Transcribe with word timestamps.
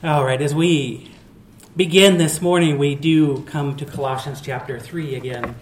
All 0.00 0.24
right, 0.24 0.40
as 0.40 0.54
we 0.54 1.10
begin 1.74 2.18
this 2.18 2.40
morning, 2.40 2.78
we 2.78 2.94
do 2.94 3.42
come 3.46 3.76
to 3.78 3.84
Colossians 3.84 4.40
chapter 4.40 4.78
3 4.78 5.16
again. 5.16 5.56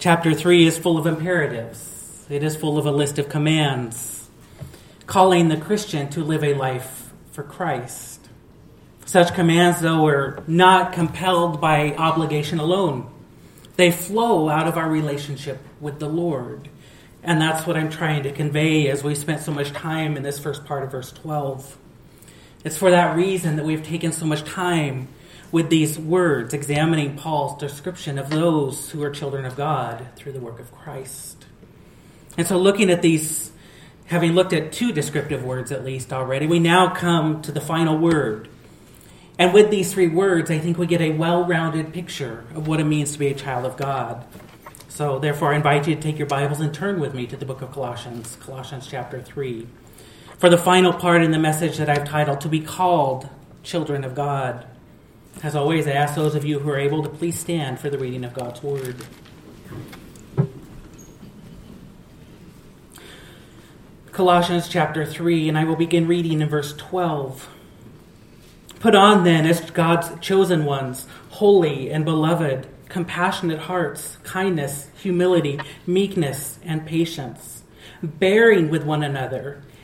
Chapter 0.00 0.34
3 0.34 0.66
is 0.66 0.76
full 0.76 0.98
of 0.98 1.06
imperatives, 1.06 2.26
it 2.28 2.42
is 2.42 2.56
full 2.56 2.76
of 2.76 2.86
a 2.86 2.90
list 2.90 3.20
of 3.20 3.28
commands, 3.28 4.28
calling 5.06 5.46
the 5.46 5.56
Christian 5.56 6.10
to 6.10 6.24
live 6.24 6.42
a 6.42 6.54
life 6.54 7.12
for 7.30 7.44
Christ. 7.44 8.28
Such 9.06 9.32
commands, 9.32 9.80
though, 9.80 10.04
are 10.08 10.42
not 10.48 10.92
compelled 10.92 11.60
by 11.60 11.94
obligation 11.94 12.58
alone. 12.58 13.08
They 13.76 13.92
flow 13.92 14.48
out 14.48 14.66
of 14.66 14.76
our 14.76 14.90
relationship 14.90 15.60
with 15.80 16.00
the 16.00 16.08
Lord. 16.08 16.68
And 17.22 17.40
that's 17.40 17.64
what 17.64 17.76
I'm 17.76 17.90
trying 17.90 18.24
to 18.24 18.32
convey 18.32 18.88
as 18.88 19.04
we 19.04 19.14
spent 19.14 19.42
so 19.42 19.52
much 19.52 19.70
time 19.70 20.16
in 20.16 20.24
this 20.24 20.40
first 20.40 20.64
part 20.64 20.82
of 20.82 20.90
verse 20.90 21.12
12. 21.12 21.76
It's 22.62 22.76
for 22.76 22.90
that 22.90 23.16
reason 23.16 23.56
that 23.56 23.64
we've 23.64 23.82
taken 23.82 24.12
so 24.12 24.26
much 24.26 24.44
time 24.44 25.08
with 25.50 25.70
these 25.70 25.98
words, 25.98 26.52
examining 26.52 27.16
Paul's 27.16 27.58
description 27.58 28.18
of 28.18 28.28
those 28.28 28.90
who 28.90 29.02
are 29.02 29.10
children 29.10 29.46
of 29.46 29.56
God 29.56 30.06
through 30.14 30.32
the 30.32 30.40
work 30.40 30.60
of 30.60 30.70
Christ. 30.72 31.46
And 32.36 32.46
so, 32.46 32.58
looking 32.58 32.90
at 32.90 33.00
these, 33.00 33.50
having 34.06 34.32
looked 34.32 34.52
at 34.52 34.72
two 34.72 34.92
descriptive 34.92 35.42
words 35.42 35.72
at 35.72 35.84
least 35.84 36.12
already, 36.12 36.46
we 36.46 36.58
now 36.58 36.94
come 36.94 37.40
to 37.42 37.52
the 37.52 37.62
final 37.62 37.96
word. 37.96 38.48
And 39.38 39.54
with 39.54 39.70
these 39.70 39.94
three 39.94 40.08
words, 40.08 40.50
I 40.50 40.58
think 40.58 40.76
we 40.76 40.86
get 40.86 41.00
a 41.00 41.10
well 41.12 41.46
rounded 41.46 41.94
picture 41.94 42.44
of 42.54 42.68
what 42.68 42.78
it 42.78 42.84
means 42.84 43.12
to 43.12 43.18
be 43.18 43.28
a 43.28 43.34
child 43.34 43.64
of 43.64 43.78
God. 43.78 44.24
So, 44.88 45.18
therefore, 45.18 45.54
I 45.54 45.56
invite 45.56 45.88
you 45.88 45.94
to 45.94 46.00
take 46.00 46.18
your 46.18 46.28
Bibles 46.28 46.60
and 46.60 46.74
turn 46.74 47.00
with 47.00 47.14
me 47.14 47.26
to 47.26 47.36
the 47.38 47.46
book 47.46 47.62
of 47.62 47.72
Colossians, 47.72 48.36
Colossians 48.36 48.86
chapter 48.86 49.22
3 49.22 49.66
for 50.40 50.48
the 50.48 50.56
final 50.56 50.94
part 50.94 51.22
in 51.22 51.32
the 51.32 51.38
message 51.38 51.76
that 51.76 51.90
I've 51.90 52.08
titled, 52.08 52.40
To 52.40 52.48
Be 52.48 52.60
Called 52.60 53.28
Children 53.62 54.04
of 54.04 54.14
God. 54.14 54.64
As 55.42 55.54
always, 55.54 55.86
I 55.86 55.90
ask 55.90 56.14
those 56.14 56.34
of 56.34 56.46
you 56.46 56.60
who 56.60 56.70
are 56.70 56.78
able 56.78 57.02
to 57.02 57.10
please 57.10 57.38
stand 57.38 57.78
for 57.78 57.90
the 57.90 57.98
reading 57.98 58.24
of 58.24 58.32
God's 58.32 58.62
Word. 58.62 58.96
Colossians 64.12 64.66
chapter 64.66 65.04
3, 65.04 65.46
and 65.50 65.58
I 65.58 65.64
will 65.64 65.76
begin 65.76 66.08
reading 66.08 66.40
in 66.40 66.48
verse 66.48 66.74
12. 66.74 67.46
Put 68.80 68.94
on 68.94 69.24
then 69.24 69.46
as 69.46 69.70
God's 69.70 70.08
chosen 70.20 70.64
ones, 70.64 71.06
holy 71.28 71.90
and 71.90 72.06
beloved, 72.06 72.66
compassionate 72.88 73.58
hearts, 73.58 74.16
kindness, 74.22 74.88
humility, 75.02 75.60
meekness, 75.86 76.58
and 76.64 76.86
patience, 76.86 77.62
bearing 78.02 78.70
with 78.70 78.84
one 78.84 79.02
another 79.02 79.62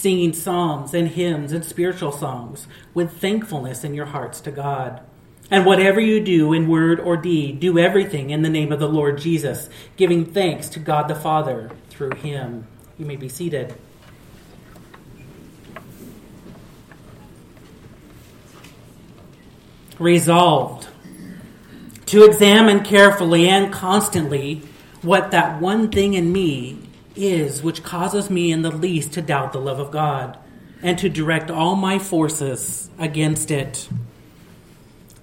singing 0.00 0.32
psalms 0.32 0.94
and 0.94 1.08
hymns 1.08 1.52
and 1.52 1.62
spiritual 1.62 2.10
songs 2.10 2.66
with 2.94 3.20
thankfulness 3.20 3.84
in 3.84 3.92
your 3.92 4.06
hearts 4.06 4.40
to 4.40 4.50
God. 4.50 5.00
And 5.50 5.66
whatever 5.66 6.00
you 6.00 6.20
do 6.20 6.52
in 6.52 6.68
word 6.68 7.00
or 7.00 7.16
deed, 7.16 7.60
do 7.60 7.78
everything 7.78 8.30
in 8.30 8.42
the 8.42 8.48
name 8.48 8.72
of 8.72 8.80
the 8.80 8.88
Lord 8.88 9.18
Jesus, 9.18 9.68
giving 9.96 10.24
thanks 10.24 10.68
to 10.70 10.78
God 10.78 11.08
the 11.08 11.14
Father 11.14 11.70
through 11.90 12.12
him. 12.12 12.66
You 12.98 13.04
may 13.04 13.16
be 13.16 13.28
seated. 13.28 13.74
Resolved 19.98 20.88
to 22.06 22.24
examine 22.24 22.82
carefully 22.82 23.48
and 23.48 23.72
constantly 23.72 24.62
what 25.02 25.30
that 25.30 25.60
one 25.60 25.90
thing 25.90 26.14
in 26.14 26.32
me 26.32 26.89
is 27.28 27.62
which 27.62 27.82
causes 27.82 28.30
me 28.30 28.52
in 28.52 28.62
the 28.62 28.70
least 28.70 29.12
to 29.12 29.22
doubt 29.22 29.52
the 29.52 29.60
love 29.60 29.78
of 29.78 29.90
God 29.90 30.38
and 30.82 30.98
to 30.98 31.08
direct 31.08 31.50
all 31.50 31.76
my 31.76 31.98
forces 31.98 32.90
against 32.98 33.50
it. 33.50 33.88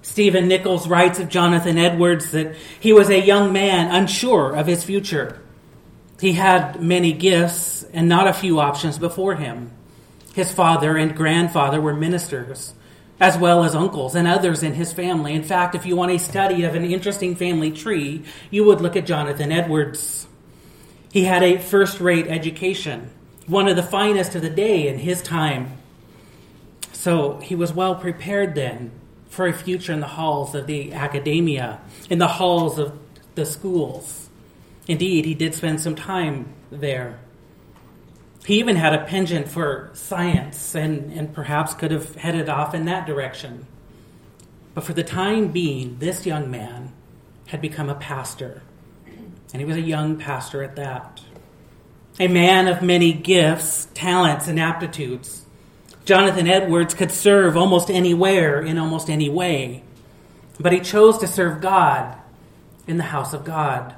Stephen 0.02 0.48
Nichols 0.48 0.88
writes 0.88 1.18
of 1.18 1.28
Jonathan 1.28 1.78
Edwards 1.78 2.30
that 2.32 2.54
he 2.80 2.92
was 2.92 3.08
a 3.08 3.20
young 3.20 3.52
man 3.52 3.94
unsure 3.94 4.54
of 4.54 4.66
his 4.66 4.82
future. 4.82 5.40
He 6.20 6.32
had 6.32 6.82
many 6.82 7.12
gifts 7.12 7.84
and 7.92 8.08
not 8.08 8.26
a 8.26 8.32
few 8.32 8.58
options 8.58 8.98
before 8.98 9.36
him. 9.36 9.70
His 10.34 10.52
father 10.52 10.96
and 10.96 11.16
grandfather 11.16 11.80
were 11.80 11.94
ministers, 11.94 12.74
as 13.20 13.36
well 13.36 13.64
as 13.64 13.74
uncles 13.74 14.14
and 14.14 14.26
others 14.26 14.62
in 14.62 14.74
his 14.74 14.92
family. 14.92 15.34
In 15.34 15.42
fact, 15.42 15.74
if 15.74 15.86
you 15.86 15.96
want 15.96 16.12
a 16.12 16.18
study 16.18 16.64
of 16.64 16.74
an 16.74 16.84
interesting 16.84 17.36
family 17.36 17.70
tree, 17.70 18.24
you 18.50 18.64
would 18.64 18.80
look 18.80 18.96
at 18.96 19.06
Jonathan 19.06 19.52
Edwards. 19.52 20.26
He 21.10 21.24
had 21.24 21.42
a 21.42 21.58
first 21.58 22.00
rate 22.00 22.26
education, 22.26 23.10
one 23.46 23.68
of 23.68 23.76
the 23.76 23.82
finest 23.82 24.34
of 24.34 24.42
the 24.42 24.50
day 24.50 24.88
in 24.88 24.98
his 24.98 25.22
time. 25.22 25.78
So 26.92 27.38
he 27.38 27.54
was 27.54 27.72
well 27.72 27.94
prepared 27.94 28.54
then 28.54 28.90
for 29.30 29.46
a 29.46 29.52
future 29.52 29.92
in 29.92 30.00
the 30.00 30.06
halls 30.06 30.54
of 30.54 30.66
the 30.66 30.92
academia, 30.92 31.80
in 32.10 32.18
the 32.18 32.28
halls 32.28 32.78
of 32.78 32.98
the 33.34 33.46
schools. 33.46 34.28
Indeed, 34.86 35.24
he 35.24 35.34
did 35.34 35.54
spend 35.54 35.80
some 35.80 35.94
time 35.94 36.52
there. 36.70 37.18
He 38.44 38.58
even 38.58 38.76
had 38.76 38.94
a 38.94 39.04
penchant 39.04 39.48
for 39.48 39.90
science 39.92 40.74
and, 40.74 41.12
and 41.12 41.32
perhaps 41.34 41.74
could 41.74 41.90
have 41.90 42.16
headed 42.16 42.48
off 42.48 42.74
in 42.74 42.86
that 42.86 43.06
direction. 43.06 43.66
But 44.74 44.84
for 44.84 44.92
the 44.92 45.04
time 45.04 45.48
being, 45.48 45.98
this 45.98 46.24
young 46.24 46.50
man 46.50 46.92
had 47.46 47.60
become 47.60 47.88
a 47.88 47.94
pastor 47.94 48.62
and 49.52 49.60
he 49.60 49.66
was 49.66 49.76
a 49.76 49.82
young 49.82 50.18
pastor 50.18 50.62
at 50.62 50.76
that. 50.76 51.22
A 52.20 52.28
man 52.28 52.68
of 52.68 52.82
many 52.82 53.12
gifts, 53.12 53.88
talents, 53.94 54.48
and 54.48 54.58
aptitudes. 54.58 55.46
Jonathan 56.04 56.48
Edwards 56.48 56.94
could 56.94 57.12
serve 57.12 57.56
almost 57.56 57.90
anywhere 57.90 58.60
in 58.60 58.78
almost 58.78 59.10
any 59.10 59.28
way, 59.28 59.82
but 60.58 60.72
he 60.72 60.80
chose 60.80 61.18
to 61.18 61.26
serve 61.26 61.60
God 61.60 62.16
in 62.86 62.96
the 62.96 63.04
house 63.04 63.32
of 63.32 63.44
God. 63.44 63.94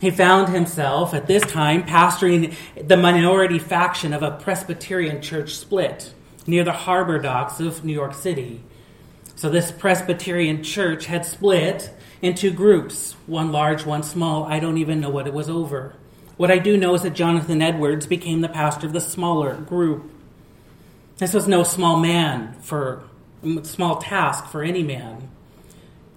He 0.00 0.10
found 0.10 0.48
himself 0.48 1.14
at 1.14 1.26
this 1.26 1.44
time 1.44 1.84
pastoring 1.84 2.54
the 2.76 2.96
minority 2.96 3.58
faction 3.58 4.12
of 4.12 4.22
a 4.22 4.32
Presbyterian 4.32 5.22
church 5.22 5.54
split 5.54 6.12
near 6.46 6.64
the 6.64 6.72
harbor 6.72 7.18
docks 7.18 7.60
of 7.60 7.84
New 7.84 7.92
York 7.92 8.14
City. 8.14 8.62
So, 9.36 9.48
this 9.48 9.72
Presbyterian 9.72 10.62
church 10.62 11.06
had 11.06 11.24
split 11.24 11.90
in 12.24 12.34
two 12.34 12.50
groups 12.50 13.12
one 13.26 13.52
large, 13.52 13.84
one 13.84 14.02
small. 14.02 14.44
I 14.44 14.58
don't 14.58 14.78
even 14.78 14.98
know 14.98 15.10
what 15.10 15.26
it 15.26 15.34
was 15.34 15.50
over. 15.50 15.94
What 16.38 16.50
I 16.50 16.56
do 16.56 16.78
know 16.78 16.94
is 16.94 17.02
that 17.02 17.12
Jonathan 17.12 17.60
Edwards 17.60 18.06
became 18.06 18.40
the 18.40 18.48
pastor 18.48 18.86
of 18.86 18.94
the 18.94 19.00
smaller 19.00 19.56
group. 19.56 20.10
This 21.18 21.34
was 21.34 21.46
no 21.46 21.62
small 21.64 21.98
man 21.98 22.54
for 22.62 23.04
small 23.62 23.96
task 23.96 24.46
for 24.46 24.62
any 24.62 24.82
man. 24.82 25.28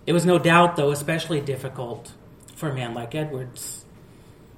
It 0.06 0.13
was 0.13 0.25
no 0.25 0.40
doubt, 0.40 0.78
though, 0.78 0.91
especially 0.91 1.41
difficult 1.41 2.13
for 2.56 2.69
a 2.69 2.73
man 2.73 2.94
like 2.94 3.13
Edwards. 3.13 3.84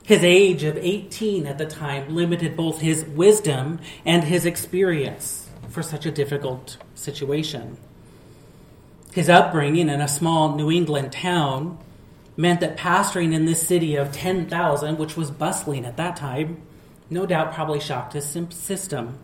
His 0.06 0.24
age 0.24 0.62
of 0.62 0.78
18 0.78 1.48
at 1.48 1.58
the 1.58 1.66
time 1.66 2.14
limited 2.16 2.56
both 2.56 2.80
his 2.80 3.04
wisdom 3.06 3.80
and 4.06 4.24
his 4.24 4.46
experience 4.46 5.50
for 5.70 5.82
such 5.82 6.06
a 6.06 6.12
difficult 6.12 6.78
situation. 6.94 7.78
His 9.14 9.30
upbringing 9.30 9.90
in 9.90 10.02
a 10.02 10.08
small 10.08 10.56
New 10.56 10.70
England 10.70 11.12
town 11.12 11.78
meant 12.38 12.62
that 12.62 12.78
pastoring 12.78 13.34
in 13.34 13.46
this 13.46 13.66
city 13.66 13.96
of 13.96 14.12
10,000, 14.12 14.98
which 14.98 15.18
was 15.18 15.32
bustling 15.32 15.86
at 15.86 15.98
that 15.98 16.16
time, 16.16 16.62
no 17.10 17.26
doubt 17.26 17.54
probably 17.54 17.80
shocked 17.80 18.14
his 18.14 18.38
system. 18.50 19.18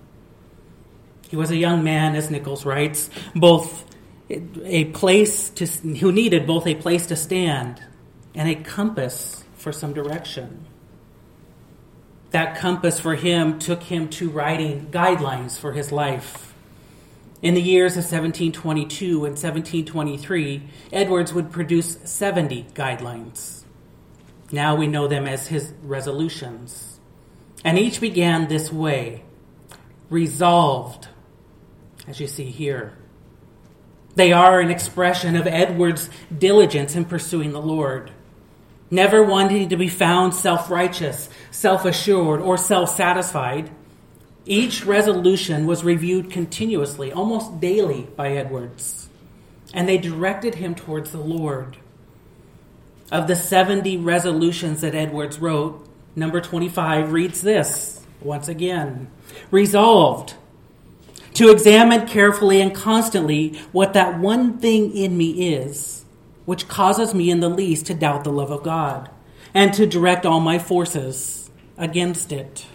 He 1.30 1.36
was 1.36 1.52
a 1.52 1.56
young 1.56 1.84
man, 1.84 2.16
as 2.16 2.30
Nichols 2.30 2.66
writes, 2.66 3.10
both 3.36 3.86
a 4.30 4.86
place 4.86 5.50
to, 5.52 5.66
who 5.66 6.12
needed 6.12 6.48
both 6.48 6.66
a 6.66 6.76
place 6.76 7.06
to 7.08 7.16
stand 7.16 7.82
and 8.34 8.50
a 8.50 8.56
compass 8.56 9.44
for 9.56 9.72
some 9.72 9.94
direction. 9.94 10.66
That 12.32 12.58
compass 12.58 13.00
for 13.00 13.16
him 13.16 13.60
took 13.60 13.84
him 13.84 14.10
to 14.10 14.30
writing 14.30 14.88
guidelines 14.92 15.58
for 15.58 15.74
his 15.74 15.92
life. 15.92 16.55
In 17.42 17.54
the 17.54 17.62
years 17.62 17.94
of 17.94 18.04
1722 18.04 19.26
and 19.26 19.34
1723, 19.34 20.64
Edwards 20.92 21.34
would 21.34 21.52
produce 21.52 21.98
70 22.04 22.68
guidelines. 22.74 23.64
Now 24.52 24.76
we 24.76 24.88
know 24.88 25.08
them 25.08 25.28
as 25.28 25.48
his 25.48 25.74
resolutions. 25.84 27.00
And 27.64 27.78
each 27.78 28.00
began 28.00 28.48
this 28.48 28.72
way 28.72 29.24
resolved, 30.10 31.08
as 32.08 32.20
you 32.20 32.28
see 32.28 32.52
here. 32.52 32.98
They 34.16 34.32
are 34.32 34.62
an 34.62 34.72
expression 34.72 35.36
of 35.36 35.46
Edward's 35.46 36.10
diligence 36.36 36.96
in 36.96 37.06
pursuing 37.06 37.52
the 37.52 37.62
Lord, 37.62 38.12
never 38.90 39.22
wanting 39.22 39.68
to 39.70 39.76
be 39.76 39.90
found 39.90 40.34
self 40.34 40.70
righteous, 40.70 41.30
self 41.52 41.84
assured, 41.86 42.40
or 42.40 42.58
self 42.58 42.96
satisfied. 42.96 43.72
Each 44.46 44.86
resolution 44.86 45.66
was 45.66 45.84
reviewed 45.84 46.30
continuously, 46.30 47.12
almost 47.12 47.60
daily, 47.60 48.08
by 48.16 48.34
Edwards, 48.34 49.10
and 49.74 49.90
they 49.90 49.98
directed 49.98 50.56
him 50.56 50.76
towards 50.76 51.12
the 51.12 51.20
Lord. 51.20 51.78
Of 53.12 53.28
the 53.28 53.36
70 53.36 53.98
resolutions 53.98 54.82
that 54.82 54.94
Edwards 54.94 55.40
wrote, 55.40 55.88
number 56.16 56.42
25 56.42 57.12
reads 57.12 57.42
this 57.42 58.06
once 58.22 58.48
again 58.48 59.10
Resolved 59.50 60.36
to 61.34 61.50
examine 61.50 62.08
carefully 62.08 62.62
and 62.62 62.74
constantly 62.74 63.60
what 63.72 63.94
that 63.94 64.20
one 64.20 64.60
thing 64.60 64.96
in 64.96 65.18
me 65.18 65.54
is, 65.54 66.06
which 66.46 66.68
causes 66.68 67.14
me 67.14 67.30
in 67.30 67.40
the 67.40 67.50
least 67.50 67.88
to 67.88 67.94
doubt 67.94 68.24
the 68.24 68.32
love 68.32 68.52
of 68.52 68.64
God, 68.64 69.10
and 69.54 69.74
to 69.74 69.88
direct 69.88 70.26
all 70.26 70.40
my 70.40 70.60
forces 70.60 71.50
against 71.78 72.32
it. 72.32 72.66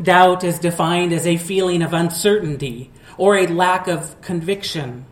Doubt 0.00 0.44
is 0.44 0.58
defined 0.58 1.12
as 1.12 1.26
a 1.26 1.36
feeling 1.36 1.82
of 1.82 1.92
uncertainty 1.92 2.90
or 3.16 3.36
a 3.36 3.46
lack 3.46 3.86
of 3.86 4.20
conviction. 4.20 5.04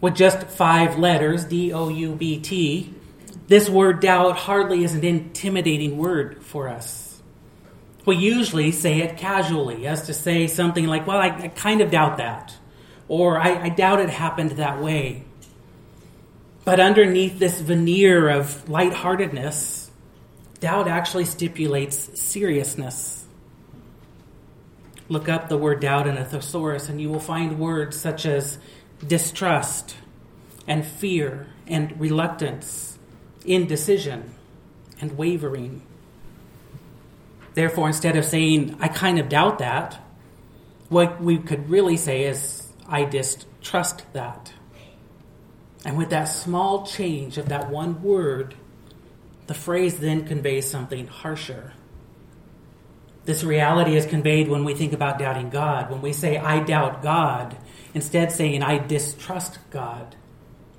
With 0.00 0.14
just 0.14 0.46
five 0.46 0.98
letters, 0.98 1.44
D 1.44 1.72
O 1.72 1.88
U 1.88 2.14
B 2.14 2.38
T, 2.38 2.94
this 3.48 3.68
word 3.68 4.00
doubt 4.00 4.36
hardly 4.36 4.84
is 4.84 4.94
an 4.94 5.04
intimidating 5.04 5.98
word 5.98 6.42
for 6.42 6.68
us 6.68 7.06
we 8.06 8.16
usually 8.16 8.70
say 8.70 9.00
it 9.00 9.18
casually, 9.18 9.86
as 9.86 10.06
to 10.06 10.14
say 10.14 10.46
something 10.46 10.86
like, 10.86 11.06
Well, 11.06 11.18
I, 11.18 11.26
I 11.26 11.48
kind 11.48 11.80
of 11.80 11.90
doubt 11.90 12.18
that, 12.18 12.56
or 13.08 13.38
I, 13.38 13.64
I 13.64 13.68
doubt 13.68 14.00
it 14.00 14.08
happened 14.08 14.52
that 14.52 14.80
way. 14.80 15.24
But 16.64 16.80
underneath 16.80 17.38
this 17.38 17.60
veneer 17.60 18.28
of 18.28 18.68
lightheartedness, 18.68 19.90
doubt 20.60 20.88
actually 20.88 21.24
stipulates 21.24 22.20
seriousness. 22.20 23.15
Look 25.08 25.28
up 25.28 25.48
the 25.48 25.58
word 25.58 25.80
doubt 25.80 26.06
in 26.06 26.16
a 26.16 26.24
thesaurus, 26.24 26.88
and 26.88 27.00
you 27.00 27.08
will 27.08 27.20
find 27.20 27.58
words 27.58 27.98
such 27.98 28.26
as 28.26 28.58
distrust 29.06 29.96
and 30.66 30.84
fear 30.84 31.46
and 31.66 31.98
reluctance, 32.00 32.98
indecision 33.44 34.34
and 35.00 35.16
wavering. 35.16 35.82
Therefore, 37.54 37.86
instead 37.86 38.16
of 38.16 38.24
saying, 38.24 38.76
I 38.80 38.88
kind 38.88 39.18
of 39.18 39.28
doubt 39.28 39.58
that, 39.60 40.00
what 40.88 41.20
we 41.20 41.38
could 41.38 41.70
really 41.70 41.96
say 41.96 42.24
is, 42.24 42.72
I 42.88 43.04
distrust 43.04 44.12
that. 44.12 44.52
And 45.84 45.96
with 45.96 46.10
that 46.10 46.24
small 46.24 46.86
change 46.86 47.38
of 47.38 47.48
that 47.48 47.70
one 47.70 48.02
word, 48.02 48.54
the 49.46 49.54
phrase 49.54 49.98
then 49.98 50.26
conveys 50.26 50.68
something 50.68 51.06
harsher. 51.06 51.72
This 53.26 53.42
reality 53.42 53.96
is 53.96 54.06
conveyed 54.06 54.46
when 54.48 54.64
we 54.64 54.74
think 54.74 54.92
about 54.92 55.18
doubting 55.18 55.50
God. 55.50 55.90
When 55.90 56.00
we 56.00 56.12
say, 56.12 56.38
I 56.38 56.60
doubt 56.60 57.02
God, 57.02 57.56
instead 57.92 58.30
saying, 58.30 58.62
I 58.62 58.78
distrust 58.78 59.58
God. 59.70 60.14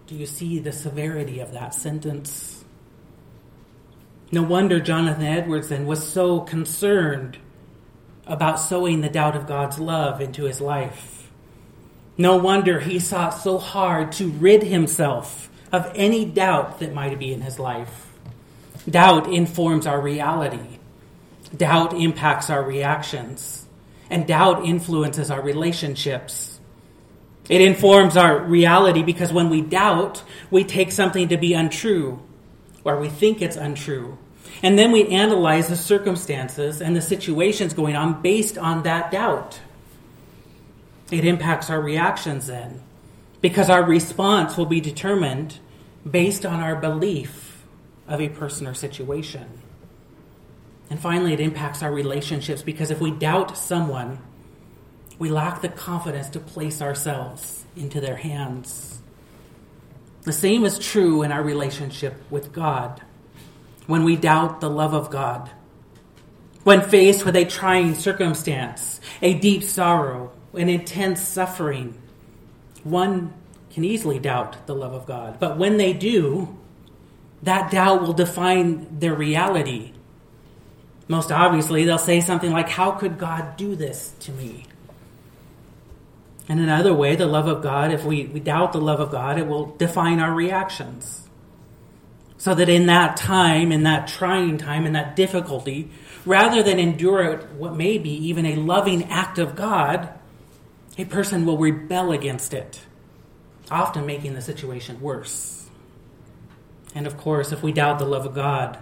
Do 0.07 0.15
you 0.15 0.25
see 0.25 0.57
the 0.57 0.71
severity 0.71 1.41
of 1.41 1.51
that 1.51 1.75
sentence? 1.75 2.63
No 4.31 4.44
wonder 4.44 4.79
Jonathan 4.79 5.25
Edwards 5.25 5.67
then 5.67 5.85
was 5.85 6.07
so 6.07 6.39
concerned 6.39 7.38
about 8.25 8.61
sowing 8.61 9.01
the 9.01 9.09
doubt 9.09 9.35
of 9.35 9.45
God's 9.45 9.77
love 9.77 10.21
into 10.21 10.45
his 10.45 10.61
life. 10.61 11.29
No 12.17 12.38
wonder 12.38 12.79
he 12.79 12.99
sought 12.99 13.31
so 13.31 13.57
hard 13.57 14.13
to 14.13 14.29
rid 14.29 14.63
himself 14.63 15.49
of 15.73 15.91
any 15.95 16.23
doubt 16.23 16.79
that 16.79 16.94
might 16.94 17.19
be 17.19 17.33
in 17.33 17.41
his 17.41 17.59
life. 17.59 18.13
Doubt 18.89 19.27
informs 19.31 19.85
our 19.85 19.99
reality. 19.99 20.76
Doubt 21.55 21.94
impacts 21.94 22.49
our 22.49 22.63
reactions. 22.63 23.65
And 24.09 24.27
doubt 24.27 24.65
influences 24.65 25.31
our 25.31 25.41
relationships. 25.41 26.59
It 27.49 27.61
informs 27.61 28.17
our 28.17 28.39
reality 28.39 29.03
because 29.03 29.31
when 29.31 29.49
we 29.49 29.61
doubt, 29.61 30.23
we 30.51 30.63
take 30.63 30.91
something 30.91 31.29
to 31.29 31.38
be 31.38 31.53
untrue 31.53 32.21
or 32.83 32.99
we 32.99 33.09
think 33.09 33.41
it's 33.41 33.57
untrue. 33.57 34.17
And 34.63 34.77
then 34.77 34.91
we 34.91 35.07
analyze 35.09 35.67
the 35.67 35.75
circumstances 35.75 36.81
and 36.81 36.95
the 36.95 37.01
situations 37.01 37.73
going 37.73 37.95
on 37.95 38.21
based 38.21 38.57
on 38.57 38.83
that 38.83 39.11
doubt. 39.11 39.59
It 41.11 41.25
impacts 41.25 41.69
our 41.69 41.79
reactions 41.79 42.47
then, 42.47 42.81
because 43.39 43.69
our 43.69 43.83
response 43.83 44.57
will 44.57 44.65
be 44.65 44.81
determined 44.81 45.59
based 46.09 46.45
on 46.45 46.59
our 46.59 46.75
belief 46.75 47.63
of 48.07 48.19
a 48.19 48.29
person 48.29 48.67
or 48.67 48.73
situation. 48.73 49.47
And 50.89 51.00
finally, 51.00 51.34
it 51.34 51.39
impacts 51.39 51.84
our 51.84 51.92
relationships 51.92 52.62
because 52.62 52.92
if 52.92 53.01
we 53.01 53.12
doubt 53.12 53.57
someone, 53.57 54.19
we 55.19 55.30
lack 55.30 55.62
the 55.62 55.69
confidence 55.69 56.30
to 56.30 56.39
place 56.39 56.81
ourselves 56.81 57.66
into 57.75 58.00
their 58.00 58.16
hands. 58.16 59.00
The 60.24 60.34
same 60.34 60.66
is 60.66 60.80
true 60.80 61.24
in 61.24 61.31
our 61.31 61.44
relationship 61.44 62.16
with 62.30 62.51
God 62.51 63.01
when 63.88 64.04
we 64.04 64.16
doubt 64.16 64.62
the 64.62 64.69
love 64.69 64.94
of 64.94 65.10
God. 65.10 65.50
When 66.63 66.81
faced 66.81 67.25
with 67.25 67.36
a 67.36 67.45
trying 67.45 67.95
circumstance, 67.95 69.00
a 69.22 69.33
deep 69.33 69.63
sorrow, 69.63 70.31
an 70.54 70.68
intense 70.68 71.22
suffering, 71.22 72.00
one 72.83 73.33
can 73.72 73.86
easily 73.86 74.19
doubt 74.19 74.68
the 74.68 74.75
love 74.75 74.94
of 74.94 75.06
God. 75.06 75.40
But 75.40 75.57
when 75.57 75.78
they 75.78 75.94
do, 75.94 76.57
that 77.44 77.72
doubt 77.72 78.01
will 78.01 78.13
define 78.13 79.00
their 79.00 79.13
reality. 79.13 79.94
Most 81.07 81.31
obviously, 81.31 81.86
they'll 81.86 81.98
say 81.98 82.21
something 82.21 82.51
like, 82.51 82.69
How 82.69 82.92
could 82.92 83.18
God 83.18 83.57
do 83.57 83.75
this 83.75 84.13
to 84.21 84.31
me? 84.31 84.65
In 86.50 86.59
another 86.59 86.94
way, 86.94 87.15
the 87.15 87.25
love 87.25 87.48
of 87.48 87.62
God, 87.62 87.92
if 87.92 88.06
we, 88.06 88.25
we 88.25 88.39
doubt 88.39 88.71
the 88.71 88.80
love 88.80 89.00
of 89.00 89.12
God, 89.12 89.38
it 89.38 89.48
will 89.48 89.75
define 89.75 90.19
our 90.19 90.33
reactions. 90.33 91.27
So 92.38 92.54
that 92.56 92.69
in 92.69 92.86
that 92.86 93.18
time, 93.18 93.71
in 93.71 93.83
that 93.83 94.07
trying 94.07 94.57
time, 94.57 94.86
in 94.86 94.94
that 94.94 95.15
difficulty, 95.15 95.89
rather 96.25 96.63
than 96.63 96.80
endure 96.80 97.38
what 97.57 97.75
may 97.75 97.98
be 97.98 98.12
even 98.27 98.45
a 98.45 98.56
loving 98.56 99.06
act 99.06 99.39
of 99.39 99.56
God, 99.56 100.09
a 100.98 101.06
person 101.06 101.45
will 101.45 101.57
rebel 101.57 102.12
against 102.12 102.54
it, 102.54 102.80
often 103.69 104.06
making 104.06 104.33
the 104.33 104.42
situation 104.42 105.01
worse. 105.01 105.69
And 106.95 107.06
of 107.06 107.18
course, 107.18 107.51
if 107.51 107.61
we 107.61 107.71
doubt 107.71 107.99
the 107.99 108.06
love 108.06 108.26
of 108.26 108.33
God, 108.33 108.78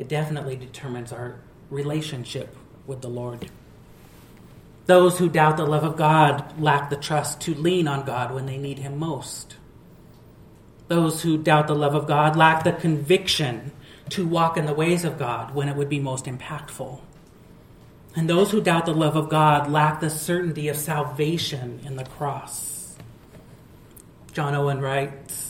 it 0.00 0.08
definitely 0.08 0.56
determines 0.56 1.12
our 1.12 1.36
relationship 1.68 2.56
with 2.86 3.02
the 3.02 3.08
Lord. 3.08 3.50
Those 4.86 5.18
who 5.18 5.28
doubt 5.28 5.58
the 5.58 5.66
love 5.66 5.84
of 5.84 5.98
God 5.98 6.58
lack 6.58 6.88
the 6.88 6.96
trust 6.96 7.42
to 7.42 7.54
lean 7.54 7.86
on 7.86 8.06
God 8.06 8.32
when 8.34 8.46
they 8.46 8.56
need 8.56 8.78
Him 8.78 8.98
most. 8.98 9.56
Those 10.88 11.22
who 11.22 11.36
doubt 11.36 11.68
the 11.68 11.74
love 11.74 11.94
of 11.94 12.06
God 12.06 12.34
lack 12.34 12.64
the 12.64 12.72
conviction 12.72 13.72
to 14.08 14.26
walk 14.26 14.56
in 14.56 14.64
the 14.64 14.74
ways 14.74 15.04
of 15.04 15.18
God 15.18 15.54
when 15.54 15.68
it 15.68 15.76
would 15.76 15.90
be 15.90 16.00
most 16.00 16.24
impactful. 16.24 16.98
And 18.16 18.28
those 18.28 18.50
who 18.50 18.62
doubt 18.62 18.86
the 18.86 18.94
love 18.94 19.16
of 19.16 19.28
God 19.28 19.70
lack 19.70 20.00
the 20.00 20.10
certainty 20.10 20.68
of 20.68 20.76
salvation 20.76 21.80
in 21.84 21.96
the 21.96 22.04
cross. 22.04 22.96
John 24.32 24.54
Owen 24.54 24.80
writes 24.80 25.49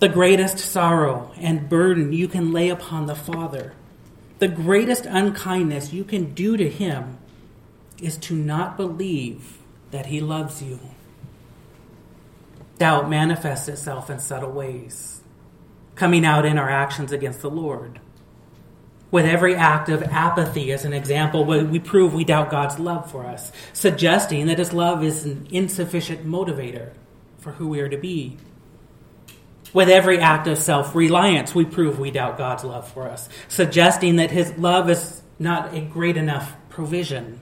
The 0.00 0.08
greatest 0.08 0.58
sorrow 0.60 1.32
and 1.38 1.68
burden 1.68 2.12
you 2.12 2.28
can 2.28 2.52
lay 2.52 2.68
upon 2.68 3.06
the 3.06 3.16
Father, 3.16 3.72
the 4.38 4.46
greatest 4.46 5.06
unkindness 5.06 5.92
you 5.92 6.04
can 6.04 6.34
do 6.34 6.56
to 6.56 6.70
him, 6.70 7.18
is 8.00 8.16
to 8.18 8.34
not 8.36 8.76
believe 8.76 9.58
that 9.90 10.06
he 10.06 10.20
loves 10.20 10.62
you. 10.62 10.78
Doubt 12.78 13.10
manifests 13.10 13.66
itself 13.66 14.08
in 14.08 14.20
subtle 14.20 14.52
ways, 14.52 15.20
coming 15.96 16.24
out 16.24 16.44
in 16.44 16.58
our 16.58 16.70
actions 16.70 17.10
against 17.10 17.42
the 17.42 17.50
Lord. 17.50 17.98
With 19.10 19.24
every 19.24 19.56
act 19.56 19.88
of 19.88 20.04
apathy, 20.04 20.70
as 20.70 20.84
an 20.84 20.92
example, 20.92 21.44
we 21.44 21.80
prove 21.80 22.14
we 22.14 22.22
doubt 22.22 22.50
God's 22.50 22.78
love 22.78 23.10
for 23.10 23.26
us, 23.26 23.50
suggesting 23.72 24.46
that 24.46 24.60
His 24.60 24.72
love 24.72 25.02
is 25.02 25.24
an 25.24 25.48
insufficient 25.50 26.24
motivator 26.24 26.92
for 27.38 27.52
who 27.52 27.66
we 27.66 27.80
are 27.80 27.88
to 27.88 27.98
be. 27.98 28.36
With 29.72 29.88
every 29.88 30.18
act 30.18 30.46
of 30.46 30.58
self 30.58 30.94
reliance, 30.94 31.54
we 31.54 31.64
prove 31.64 31.98
we 31.98 32.10
doubt 32.10 32.38
God's 32.38 32.64
love 32.64 32.90
for 32.90 33.08
us, 33.08 33.28
suggesting 33.48 34.16
that 34.16 34.30
His 34.30 34.56
love 34.56 34.88
is 34.88 35.22
not 35.38 35.74
a 35.74 35.80
great 35.80 36.16
enough 36.16 36.54
provision. 36.70 37.40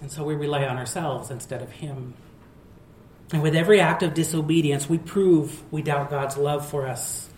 And 0.00 0.10
so 0.10 0.24
we 0.24 0.34
rely 0.34 0.64
on 0.66 0.76
ourselves 0.76 1.30
instead 1.30 1.62
of 1.62 1.70
Him. 1.70 2.14
And 3.32 3.42
with 3.42 3.56
every 3.56 3.80
act 3.80 4.02
of 4.02 4.14
disobedience, 4.14 4.88
we 4.88 4.98
prove 4.98 5.62
we 5.72 5.82
doubt 5.82 6.10
God's 6.10 6.36
love 6.36 6.68
for 6.68 6.86
us, 6.86 7.28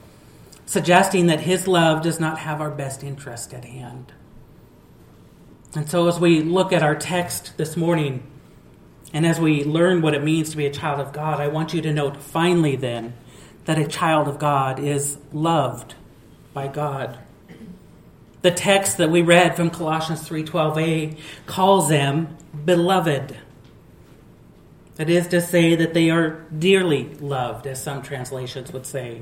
suggesting 0.66 1.28
that 1.28 1.40
His 1.40 1.66
love 1.66 2.02
does 2.02 2.20
not 2.20 2.38
have 2.38 2.60
our 2.60 2.70
best 2.70 3.02
interest 3.02 3.54
at 3.54 3.64
hand. 3.64 4.12
And 5.74 5.88
so, 5.88 6.08
as 6.08 6.18
we 6.18 6.42
look 6.42 6.72
at 6.72 6.82
our 6.82 6.94
text 6.94 7.56
this 7.56 7.76
morning, 7.76 8.22
And 9.12 9.24
as 9.24 9.40
we 9.40 9.64
learn 9.64 10.02
what 10.02 10.12
it 10.12 10.22
means 10.22 10.50
to 10.50 10.58
be 10.58 10.66
a 10.66 10.70
child 10.70 11.00
of 11.00 11.14
God, 11.14 11.40
I 11.40 11.48
want 11.48 11.72
you 11.72 11.80
to 11.80 11.92
note 11.92 12.18
finally 12.18 12.76
then 12.76 13.14
that 13.68 13.78
a 13.78 13.86
child 13.86 14.26
of 14.26 14.38
God 14.38 14.78
is 14.78 15.18
loved 15.30 15.94
by 16.54 16.66
God. 16.66 17.18
The 18.40 18.50
text 18.50 18.96
that 18.96 19.10
we 19.10 19.20
read 19.20 19.56
from 19.56 19.68
Colossians 19.68 20.26
3:12a 20.26 21.14
calls 21.44 21.90
them 21.90 22.34
beloved. 22.64 23.36
That 24.96 25.10
is 25.10 25.28
to 25.28 25.42
say 25.42 25.74
that 25.74 25.92
they 25.92 26.08
are 26.08 26.46
dearly 26.58 27.14
loved, 27.20 27.66
as 27.66 27.82
some 27.82 28.00
translations 28.00 28.72
would 28.72 28.86
say. 28.86 29.20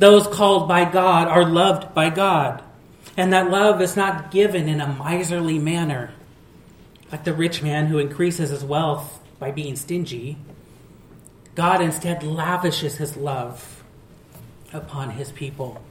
Those 0.00 0.26
called 0.26 0.66
by 0.66 0.84
God 0.84 1.28
are 1.28 1.44
loved 1.44 1.94
by 1.94 2.10
God. 2.10 2.64
And 3.16 3.32
that 3.32 3.48
love 3.48 3.80
is 3.80 3.94
not 3.94 4.32
given 4.32 4.68
in 4.68 4.80
a 4.80 4.92
miserly 4.92 5.60
manner, 5.60 6.10
like 7.12 7.22
the 7.22 7.32
rich 7.32 7.62
man 7.62 7.86
who 7.86 7.98
increases 7.98 8.50
his 8.50 8.64
wealth 8.64 9.20
by 9.38 9.52
being 9.52 9.76
stingy. 9.76 10.36
God 11.54 11.80
instead 11.80 12.22
lavishes 12.22 12.96
his 12.96 13.16
love 13.16 13.82
upon 14.72 15.10
his 15.10 15.32
people. 15.32 15.82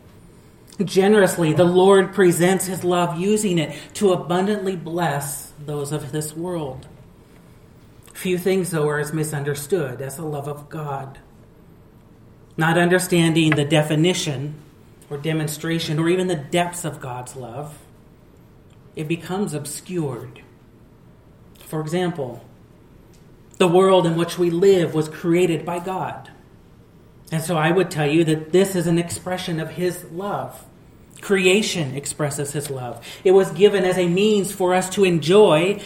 Generously, 0.83 1.53
the 1.53 1.65
Lord 1.65 2.13
presents 2.13 2.67
his 2.67 2.85
love, 2.85 3.19
using 3.19 3.57
it 3.57 3.77
to 3.95 4.13
abundantly 4.13 4.77
bless 4.77 5.51
those 5.65 5.91
of 5.91 6.11
this 6.13 6.33
world. 6.33 6.87
Few 8.13 8.37
things, 8.37 8.71
though, 8.71 8.87
are 8.87 8.99
as 8.99 9.13
misunderstood 9.13 10.01
as 10.01 10.15
the 10.15 10.25
love 10.25 10.47
of 10.47 10.69
God. 10.69 11.19
Not 12.55 12.77
understanding 12.77 13.51
the 13.51 13.65
definition 13.65 14.55
or 15.09 15.17
demonstration 15.17 15.99
or 15.99 16.07
even 16.07 16.27
the 16.27 16.35
depths 16.35 16.85
of 16.85 17.01
God's 17.01 17.35
love, 17.35 17.77
it 18.95 19.07
becomes 19.07 19.53
obscured. 19.53 20.41
For 21.59 21.81
example, 21.81 22.43
the 23.59 23.67
world 23.67 24.07
in 24.07 24.15
which 24.15 24.39
we 24.39 24.49
live 24.49 24.95
was 24.95 25.07
created 25.07 25.65
by 25.65 25.79
God. 25.79 26.31
And 27.31 27.43
so 27.43 27.57
I 27.57 27.69
would 27.69 27.91
tell 27.91 28.09
you 28.09 28.23
that 28.23 28.51
this 28.51 28.73
is 28.75 28.87
an 28.87 28.97
expression 28.97 29.59
of 29.59 29.71
His 29.71 30.03
love. 30.05 30.65
Creation 31.21 31.93
expresses 31.93 32.53
His 32.53 32.69
love. 32.69 33.05
It 33.23 33.31
was 33.31 33.51
given 33.51 33.83
as 33.83 33.97
a 33.97 34.07
means 34.07 34.51
for 34.51 34.73
us 34.73 34.89
to 34.91 35.03
enjoy 35.03 35.81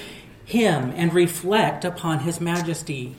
Him 0.46 0.94
and 0.96 1.13
reflect 1.13 1.84
upon 1.84 2.20
His 2.20 2.39
majesty. 2.39 3.15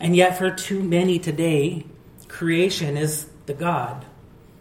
And 0.00 0.16
yet, 0.16 0.38
for 0.38 0.50
too 0.50 0.82
many 0.82 1.18
today, 1.18 1.84
creation 2.28 2.96
is 2.96 3.28
the 3.46 3.54
God. 3.54 4.04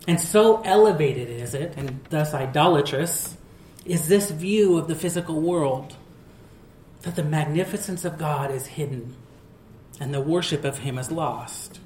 And 0.07 0.19
so 0.19 0.61
elevated 0.61 1.29
is 1.29 1.53
it, 1.53 1.75
and 1.77 1.99
thus 2.09 2.33
idolatrous, 2.33 3.37
is 3.85 4.07
this 4.07 4.31
view 4.31 4.77
of 4.77 4.87
the 4.87 4.95
physical 4.95 5.39
world 5.39 5.95
that 7.03 7.15
the 7.15 7.23
magnificence 7.23 8.03
of 8.03 8.17
God 8.17 8.51
is 8.51 8.65
hidden 8.65 9.15
and 9.99 10.13
the 10.13 10.21
worship 10.21 10.63
of 10.63 10.79
Him 10.79 10.97
is 10.97 11.11
lost. 11.11 11.79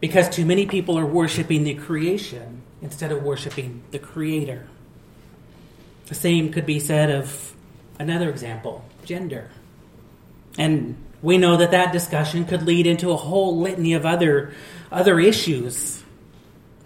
Because 0.00 0.28
too 0.28 0.46
many 0.46 0.66
people 0.66 0.98
are 0.98 1.06
worshiping 1.06 1.64
the 1.64 1.74
creation 1.74 2.62
instead 2.80 3.12
of 3.12 3.22
worshiping 3.22 3.82
the 3.90 3.98
Creator. 3.98 4.66
The 6.06 6.14
same 6.14 6.52
could 6.52 6.66
be 6.66 6.80
said 6.80 7.10
of 7.10 7.54
another 7.98 8.30
example 8.30 8.84
gender. 9.04 9.50
And 10.56 10.96
we 11.20 11.36
know 11.36 11.56
that 11.56 11.72
that 11.72 11.92
discussion 11.92 12.44
could 12.44 12.62
lead 12.62 12.86
into 12.86 13.10
a 13.10 13.16
whole 13.16 13.58
litany 13.58 13.94
of 13.94 14.06
other, 14.06 14.54
other 14.90 15.18
issues 15.18 15.97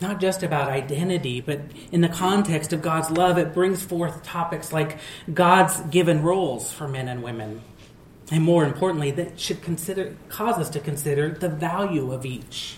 not 0.02 0.20
just 0.20 0.42
about 0.42 0.68
identity, 0.68 1.40
but 1.40 1.60
in 1.90 2.00
the 2.00 2.08
context 2.08 2.72
of 2.72 2.82
God's 2.82 3.10
love, 3.10 3.38
it 3.38 3.54
brings 3.54 3.82
forth 3.82 4.22
topics 4.22 4.72
like 4.72 4.98
God's 5.32 5.80
given 5.82 6.22
roles 6.22 6.72
for 6.72 6.88
men 6.88 7.08
and 7.08 7.22
women. 7.22 7.62
And 8.30 8.42
more 8.42 8.64
importantly, 8.64 9.10
that 9.12 9.38
should 9.38 9.62
consider, 9.62 10.16
cause 10.28 10.58
us 10.58 10.70
to 10.70 10.80
consider 10.80 11.30
the 11.30 11.48
value 11.48 12.12
of 12.12 12.24
each. 12.26 12.76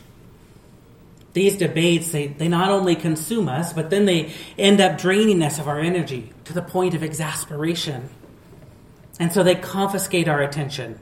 These 1.32 1.56
debates, 1.56 2.12
they, 2.12 2.28
they 2.28 2.48
not 2.48 2.70
only 2.70 2.94
consume 2.94 3.48
us, 3.48 3.72
but 3.72 3.90
then 3.90 4.04
they 4.04 4.32
end 4.56 4.80
up 4.80 4.98
draining 4.98 5.42
us 5.42 5.58
of 5.58 5.66
our 5.66 5.80
energy 5.80 6.32
to 6.44 6.52
the 6.52 6.62
point 6.62 6.94
of 6.94 7.02
exasperation. 7.02 8.08
And 9.18 9.32
so 9.32 9.42
they 9.42 9.54
confiscate 9.54 10.28
our 10.28 10.42
attention 10.42 10.98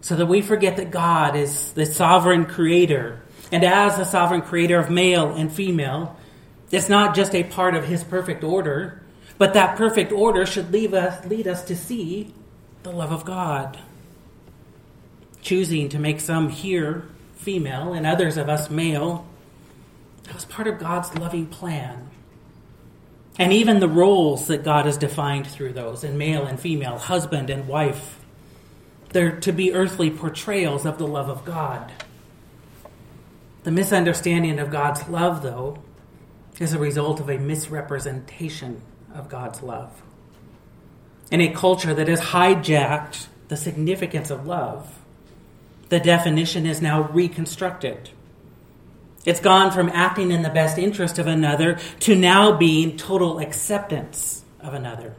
so 0.00 0.16
that 0.16 0.26
we 0.26 0.40
forget 0.40 0.76
that 0.76 0.90
God 0.90 1.36
is 1.36 1.72
the 1.72 1.86
sovereign 1.86 2.46
creator 2.46 3.22
and 3.52 3.64
as 3.64 3.96
the 3.96 4.04
sovereign 4.04 4.42
creator 4.42 4.78
of 4.78 4.90
male 4.90 5.34
and 5.34 5.52
female, 5.52 6.16
it's 6.70 6.88
not 6.88 7.14
just 7.14 7.34
a 7.34 7.44
part 7.44 7.74
of 7.74 7.84
his 7.84 8.04
perfect 8.04 8.44
order, 8.44 9.02
but 9.38 9.54
that 9.54 9.76
perfect 9.76 10.12
order 10.12 10.46
should 10.46 10.72
lead 10.72 10.94
us, 10.94 11.24
lead 11.26 11.48
us 11.48 11.64
to 11.64 11.76
see 11.76 12.32
the 12.82 12.92
love 12.92 13.12
of 13.12 13.24
God. 13.24 13.78
Choosing 15.42 15.88
to 15.88 15.98
make 15.98 16.20
some 16.20 16.48
here 16.48 17.04
female 17.36 17.92
and 17.92 18.06
others 18.06 18.36
of 18.36 18.48
us 18.48 18.70
male, 18.70 19.26
that 20.24 20.34
was 20.34 20.44
part 20.44 20.68
of 20.68 20.78
God's 20.78 21.16
loving 21.16 21.46
plan. 21.46 22.10
And 23.38 23.52
even 23.52 23.80
the 23.80 23.88
roles 23.88 24.48
that 24.48 24.62
God 24.62 24.84
has 24.84 24.98
defined 24.98 25.46
through 25.46 25.72
those 25.72 26.04
in 26.04 26.18
male 26.18 26.44
and 26.44 26.60
female, 26.60 26.98
husband 26.98 27.48
and 27.48 27.66
wife, 27.66 28.20
they're 29.12 29.40
to 29.40 29.52
be 29.52 29.72
earthly 29.72 30.10
portrayals 30.10 30.84
of 30.84 30.98
the 30.98 31.06
love 31.06 31.28
of 31.28 31.44
God. 31.44 31.90
The 33.62 33.70
misunderstanding 33.70 34.58
of 34.58 34.70
God's 34.70 35.06
love, 35.08 35.42
though, 35.42 35.78
is 36.58 36.72
a 36.72 36.78
result 36.78 37.20
of 37.20 37.28
a 37.28 37.38
misrepresentation 37.38 38.82
of 39.14 39.28
God's 39.28 39.62
love. 39.62 40.02
In 41.30 41.40
a 41.40 41.52
culture 41.52 41.94
that 41.94 42.08
has 42.08 42.20
hijacked 42.20 43.26
the 43.48 43.56
significance 43.56 44.30
of 44.30 44.46
love, 44.46 44.98
the 45.90 46.00
definition 46.00 46.66
is 46.66 46.80
now 46.80 47.02
reconstructed. 47.02 48.10
It's 49.24 49.40
gone 49.40 49.70
from 49.70 49.90
acting 49.90 50.30
in 50.30 50.42
the 50.42 50.48
best 50.48 50.78
interest 50.78 51.18
of 51.18 51.26
another 51.26 51.78
to 52.00 52.14
now 52.16 52.56
being 52.56 52.96
total 52.96 53.38
acceptance 53.38 54.44
of 54.60 54.72
another. 54.72 55.14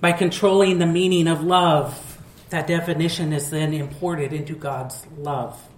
By 0.00 0.12
controlling 0.12 0.78
the 0.78 0.86
meaning 0.86 1.28
of 1.28 1.44
love, 1.44 2.18
that 2.48 2.66
definition 2.66 3.32
is 3.32 3.50
then 3.50 3.72
imported 3.72 4.32
into 4.32 4.56
God's 4.56 5.06
love. 5.16 5.69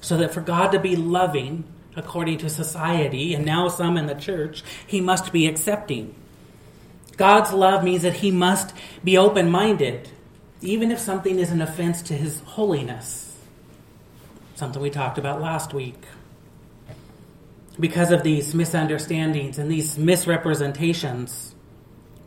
So 0.00 0.16
that 0.18 0.32
for 0.32 0.40
God 0.40 0.72
to 0.72 0.78
be 0.78 0.96
loving, 0.96 1.64
according 1.96 2.38
to 2.38 2.50
society, 2.50 3.34
and 3.34 3.44
now 3.44 3.68
some 3.68 3.96
in 3.96 4.06
the 4.06 4.14
church, 4.14 4.62
he 4.86 5.00
must 5.00 5.32
be 5.32 5.46
accepting. 5.46 6.14
God's 7.16 7.52
love 7.52 7.82
means 7.82 8.02
that 8.02 8.14
he 8.14 8.30
must 8.30 8.74
be 9.02 9.16
open 9.16 9.50
minded, 9.50 10.10
even 10.60 10.90
if 10.90 10.98
something 10.98 11.38
is 11.38 11.50
an 11.50 11.62
offense 11.62 12.02
to 12.02 12.14
his 12.14 12.40
holiness. 12.40 13.38
Something 14.54 14.82
we 14.82 14.90
talked 14.90 15.18
about 15.18 15.40
last 15.40 15.72
week. 15.72 16.02
Because 17.78 18.10
of 18.10 18.22
these 18.22 18.54
misunderstandings 18.54 19.58
and 19.58 19.70
these 19.70 19.98
misrepresentations, 19.98 21.54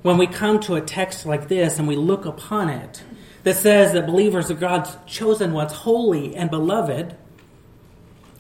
when 0.01 0.17
we 0.17 0.27
come 0.27 0.59
to 0.61 0.75
a 0.75 0.81
text 0.81 1.25
like 1.25 1.47
this 1.47 1.79
and 1.79 1.87
we 1.87 1.95
look 1.95 2.25
upon 2.25 2.69
it 2.69 3.03
that 3.43 3.55
says 3.55 3.93
that 3.93 4.05
believers 4.05 4.49
are 4.51 4.55
God's 4.55 4.95
chosen 5.05 5.53
ones, 5.53 5.71
holy 5.71 6.35
and 6.35 6.49
beloved, 6.49 7.15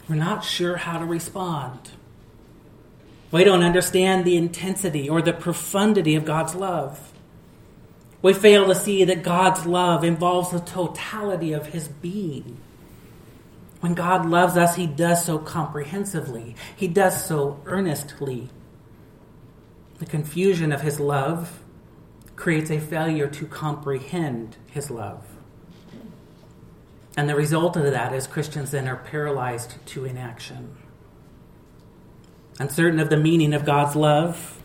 we're 0.09 0.15
not 0.15 0.43
sure 0.43 0.77
how 0.77 0.97
to 0.97 1.05
respond. 1.05 1.91
We 3.31 3.43
don't 3.43 3.63
understand 3.63 4.25
the 4.25 4.37
intensity 4.37 5.07
or 5.07 5.21
the 5.21 5.33
profundity 5.33 6.15
of 6.15 6.25
God's 6.25 6.55
love. 6.55 7.13
We 8.23 8.33
fail 8.33 8.65
to 8.65 8.75
see 8.75 9.03
that 9.05 9.21
God's 9.21 9.67
love 9.67 10.03
involves 10.03 10.51
the 10.51 10.59
totality 10.59 11.53
of 11.53 11.67
his 11.67 11.87
being. 11.87 12.57
When 13.81 13.93
God 13.93 14.25
loves 14.25 14.57
us, 14.57 14.75
he 14.75 14.87
does 14.87 15.23
so 15.23 15.37
comprehensively, 15.37 16.55
he 16.75 16.87
does 16.87 17.23
so 17.23 17.61
earnestly. 17.65 18.49
The 19.99 20.05
confusion 20.05 20.71
of 20.71 20.81
his 20.81 20.99
love 20.99 21.59
creates 22.35 22.71
a 22.71 22.79
failure 22.79 23.27
to 23.27 23.45
comprehend 23.45 24.57
his 24.71 24.89
love. 24.89 25.28
And 27.19 27.27
the 27.27 27.35
result 27.35 27.75
of 27.75 27.83
that 27.83 28.13
is 28.13 28.27
Christians 28.27 28.71
then 28.71 28.87
are 28.87 28.95
paralyzed 28.95 29.75
to 29.87 30.05
inaction. 30.05 30.77
Uncertain 32.59 33.01
of 33.01 33.09
the 33.09 33.17
meaning 33.17 33.53
of 33.53 33.65
God's 33.65 33.93
love, 33.93 34.57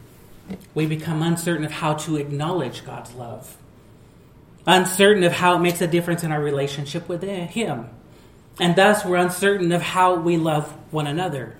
we 0.72 0.86
become 0.86 1.20
uncertain 1.20 1.64
of 1.64 1.72
how 1.72 1.94
to 1.94 2.16
acknowledge 2.16 2.86
God's 2.86 3.12
love. 3.14 3.56
Uncertain 4.68 5.24
of 5.24 5.32
how 5.32 5.56
it 5.56 5.62
makes 5.62 5.80
a 5.80 5.88
difference 5.88 6.22
in 6.22 6.30
our 6.30 6.40
relationship 6.40 7.08
with 7.08 7.22
Him. 7.22 7.88
And 8.60 8.76
thus 8.76 9.04
we're 9.04 9.16
uncertain 9.16 9.72
of 9.72 9.82
how 9.82 10.14
we 10.14 10.36
love 10.36 10.70
one 10.92 11.08
another. 11.08 11.56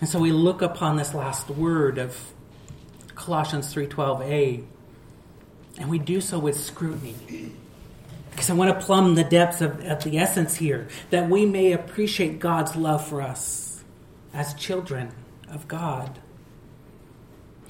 And 0.00 0.08
so 0.08 0.18
we 0.18 0.32
look 0.32 0.62
upon 0.62 0.96
this 0.96 1.14
last 1.14 1.48
word 1.48 1.96
of 1.96 2.32
Colossians 3.14 3.72
3:12a 3.72 4.64
and 5.78 5.88
we 5.88 6.00
do 6.00 6.20
so 6.20 6.40
with 6.40 6.58
scrutiny. 6.58 7.54
Because 8.32 8.50
I 8.50 8.54
want 8.54 8.78
to 8.78 8.84
plumb 8.84 9.14
the 9.14 9.24
depths 9.24 9.60
of, 9.60 9.80
of 9.84 10.02
the 10.04 10.18
essence 10.18 10.56
here, 10.56 10.88
that 11.10 11.30
we 11.30 11.46
may 11.46 11.72
appreciate 11.72 12.40
God's 12.40 12.74
love 12.74 13.06
for 13.06 13.22
us 13.22 13.84
as 14.34 14.54
children 14.54 15.12
of 15.48 15.68
God. 15.68 16.18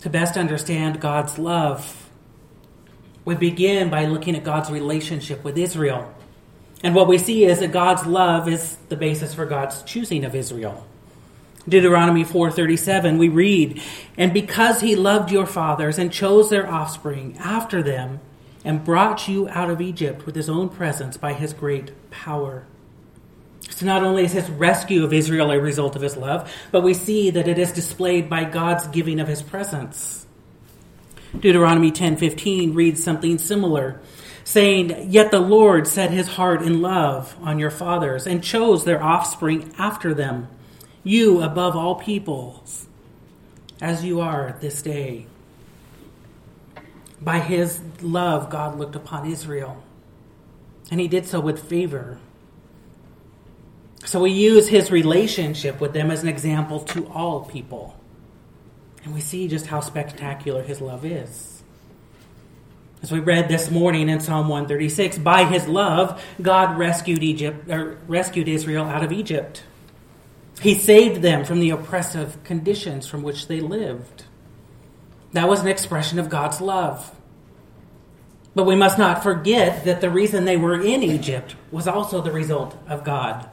To 0.00 0.10
best 0.10 0.36
understand 0.36 1.00
God's 1.00 1.38
love, 1.38 2.08
We 3.24 3.36
begin 3.36 3.88
by 3.88 4.06
looking 4.06 4.34
at 4.34 4.42
God's 4.42 4.70
relationship 4.70 5.44
with 5.44 5.56
Israel. 5.56 6.12
And 6.82 6.94
what 6.94 7.06
we 7.06 7.18
see 7.18 7.44
is 7.44 7.60
that 7.60 7.70
God's 7.70 8.04
love 8.04 8.48
is 8.48 8.76
the 8.88 8.96
basis 8.96 9.34
for 9.34 9.46
God's 9.46 9.82
choosing 9.82 10.24
of 10.24 10.34
Israel. 10.34 10.86
Deuteronomy 11.68 12.24
4:37 12.24 13.18
we 13.18 13.28
read, 13.28 13.80
"And 14.18 14.32
because 14.32 14.80
he 14.80 14.96
loved 14.96 15.30
your 15.30 15.46
fathers 15.46 15.98
and 15.98 16.10
chose 16.10 16.50
their 16.50 16.68
offspring 16.68 17.36
after 17.38 17.82
them 17.84 18.18
and 18.64 18.84
brought 18.84 19.28
you 19.28 19.48
out 19.48 19.70
of 19.70 19.80
Egypt 19.80 20.26
with 20.26 20.34
his 20.34 20.48
own 20.48 20.68
presence 20.68 21.16
by 21.16 21.32
his 21.32 21.52
great 21.52 21.92
power." 22.10 22.64
So 23.70 23.86
not 23.86 24.04
only 24.04 24.24
is 24.24 24.32
his 24.32 24.50
rescue 24.50 25.04
of 25.04 25.12
Israel 25.12 25.50
a 25.50 25.58
result 25.58 25.96
of 25.96 26.02
his 26.02 26.16
love, 26.16 26.52
but 26.70 26.82
we 26.82 26.94
see 26.94 27.30
that 27.30 27.48
it 27.48 27.58
is 27.58 27.72
displayed 27.72 28.28
by 28.28 28.44
God's 28.44 28.86
giving 28.88 29.18
of 29.18 29.28
his 29.28 29.42
presence. 29.42 30.26
Deuteronomy 31.38 31.90
10:15 31.90 32.74
reads 32.74 33.02
something 33.02 33.38
similar 33.38 34.00
saying, 34.44 35.10
Yet 35.10 35.30
the 35.30 35.40
Lord 35.40 35.86
set 35.86 36.10
his 36.10 36.28
heart 36.28 36.62
in 36.62 36.82
love 36.82 37.36
on 37.42 37.58
your 37.58 37.70
fathers 37.70 38.26
and 38.26 38.42
chose 38.42 38.84
their 38.84 39.02
offspring 39.02 39.72
after 39.78 40.14
them, 40.14 40.48
you 41.04 41.42
above 41.42 41.76
all 41.76 41.94
peoples, 41.94 42.86
as 43.80 44.04
you 44.04 44.20
are 44.20 44.56
this 44.60 44.82
day. 44.82 45.26
By 47.22 47.38
his 47.38 47.80
love, 48.00 48.50
God 48.50 48.78
looked 48.78 48.96
upon 48.96 49.30
Israel, 49.30 49.82
and 50.90 51.00
he 51.00 51.08
did 51.08 51.26
so 51.26 51.40
with 51.40 51.68
favor. 51.68 52.18
So 54.04 54.20
we 54.20 54.32
use 54.32 54.68
his 54.68 54.90
relationship 54.90 55.80
with 55.80 55.92
them 55.92 56.10
as 56.10 56.22
an 56.22 56.28
example 56.28 56.80
to 56.80 57.06
all 57.06 57.44
people. 57.44 57.96
And 59.04 59.14
we 59.14 59.20
see 59.20 59.46
just 59.48 59.66
how 59.66 59.80
spectacular 59.80 60.62
his 60.62 60.80
love 60.80 61.04
is. 61.04 61.62
As 63.02 63.10
we 63.10 63.18
read 63.18 63.48
this 63.48 63.70
morning 63.70 64.08
in 64.08 64.20
Psalm 64.20 64.48
136, 64.48 65.18
by 65.18 65.44
his 65.44 65.66
love, 65.66 66.22
God 66.40 66.78
rescued 66.78 67.22
Egypt 67.22 67.68
or 67.68 67.98
rescued 68.06 68.48
Israel 68.48 68.84
out 68.84 69.02
of 69.02 69.12
Egypt. 69.12 69.64
He 70.60 70.76
saved 70.76 71.22
them 71.22 71.44
from 71.44 71.58
the 71.58 71.70
oppressive 71.70 72.42
conditions 72.44 73.08
from 73.08 73.22
which 73.22 73.48
they 73.48 73.60
lived. 73.60 74.24
That 75.32 75.48
was 75.48 75.60
an 75.60 75.68
expression 75.68 76.18
of 76.18 76.28
God's 76.28 76.60
love. 76.60 77.14
But 78.54 78.64
we 78.64 78.74
must 78.74 78.98
not 78.98 79.22
forget 79.22 79.84
that 79.84 80.00
the 80.00 80.10
reason 80.10 80.44
they 80.44 80.58
were 80.58 80.80
in 80.80 81.02
Egypt 81.02 81.56
was 81.70 81.88
also 81.88 82.20
the 82.20 82.32
result 82.32 82.76
of 82.86 83.02
God. 83.02 83.48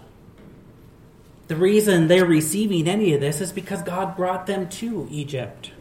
The 1.47 1.55
reason 1.55 2.07
they're 2.07 2.25
receiving 2.25 2.87
any 2.87 3.13
of 3.13 3.21
this 3.21 3.41
is 3.41 3.51
because 3.51 3.81
God 3.81 4.15
brought 4.15 4.45
them 4.45 4.69
to 4.69 5.07
Egypt. 5.09 5.71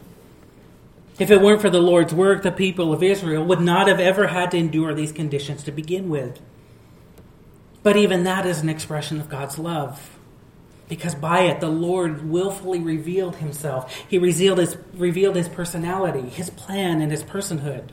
If 1.19 1.29
it 1.29 1.41
weren't 1.41 1.61
for 1.61 1.69
the 1.69 1.81
Lord's 1.81 2.13
work, 2.13 2.43
the 2.43 2.51
people 2.51 2.93
of 2.93 3.03
Israel 3.03 3.43
would 3.43 3.59
not 3.59 3.89
have 3.89 3.99
ever 3.99 4.27
had 4.27 4.51
to 4.51 4.57
endure 4.57 4.93
these 4.93 5.11
conditions 5.11 5.63
to 5.63 5.71
begin 5.71 6.09
with. 6.09 6.39
But 7.83 7.97
even 7.97 8.23
that 8.23 8.45
is 8.45 8.61
an 8.61 8.69
expression 8.69 9.19
of 9.19 9.29
God's 9.29 9.59
love. 9.59 10.17
Because 10.89 11.15
by 11.15 11.41
it, 11.43 11.61
the 11.61 11.69
Lord 11.69 12.29
willfully 12.29 12.79
revealed 12.79 13.37
himself. 13.37 13.95
He 14.09 14.17
revealed 14.17 14.57
his, 14.57 14.75
revealed 14.93 15.35
his 15.35 15.47
personality, 15.47 16.27
his 16.27 16.49
plan, 16.49 16.99
and 16.99 17.11
his 17.11 17.23
personhood. 17.23 17.89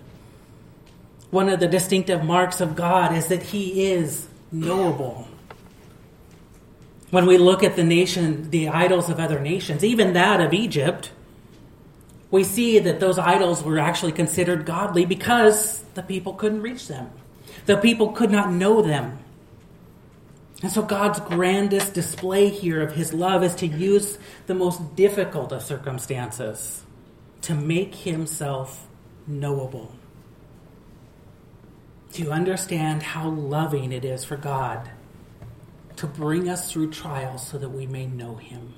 One 1.30 1.48
of 1.48 1.60
the 1.60 1.68
distinctive 1.68 2.24
marks 2.24 2.60
of 2.60 2.74
God 2.74 3.14
is 3.14 3.28
that 3.28 3.42
he 3.42 3.86
is 3.86 4.26
knowable. 4.50 5.28
When 7.10 7.26
we 7.26 7.36
look 7.36 7.62
at 7.62 7.76
the 7.76 7.84
nation, 7.84 8.50
the 8.50 8.70
idols 8.70 9.10
of 9.10 9.20
other 9.20 9.38
nations, 9.38 9.84
even 9.84 10.14
that 10.14 10.40
of 10.40 10.54
Egypt, 10.54 11.12
we 12.30 12.44
see 12.44 12.78
that 12.78 12.98
those 12.98 13.18
idols 13.18 13.62
were 13.62 13.78
actually 13.78 14.12
considered 14.12 14.64
godly 14.64 15.04
because 15.04 15.82
the 15.94 16.02
people 16.02 16.32
couldn't 16.32 16.62
reach 16.62 16.88
them. 16.88 17.10
The 17.66 17.76
people 17.76 18.12
could 18.12 18.30
not 18.30 18.50
know 18.50 18.82
them. 18.82 19.18
And 20.62 20.72
so 20.72 20.82
God's 20.82 21.20
grandest 21.20 21.92
display 21.92 22.48
here 22.48 22.80
of 22.80 22.94
his 22.94 23.12
love 23.12 23.42
is 23.42 23.54
to 23.56 23.66
use 23.66 24.18
the 24.46 24.54
most 24.54 24.96
difficult 24.96 25.52
of 25.52 25.62
circumstances 25.62 26.82
to 27.42 27.54
make 27.54 27.94
himself 27.94 28.86
knowable. 29.26 29.92
To 32.14 32.30
understand 32.30 33.02
how 33.02 33.28
loving 33.28 33.92
it 33.92 34.04
is 34.04 34.24
for 34.24 34.36
God 34.36 34.90
to 35.96 36.06
bring 36.06 36.48
us 36.48 36.70
through 36.70 36.90
trials 36.90 37.46
so 37.46 37.58
that 37.58 37.70
we 37.70 37.86
may 37.86 38.06
know 38.06 38.36
him. 38.36 38.74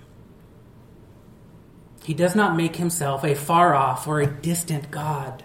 He 2.05 2.15
does 2.15 2.35
not 2.35 2.57
make 2.57 2.77
himself 2.77 3.25
a 3.25 3.35
far 3.35 3.75
off 3.75 4.07
or 4.07 4.21
a 4.21 4.27
distant 4.27 4.91
God, 4.91 5.45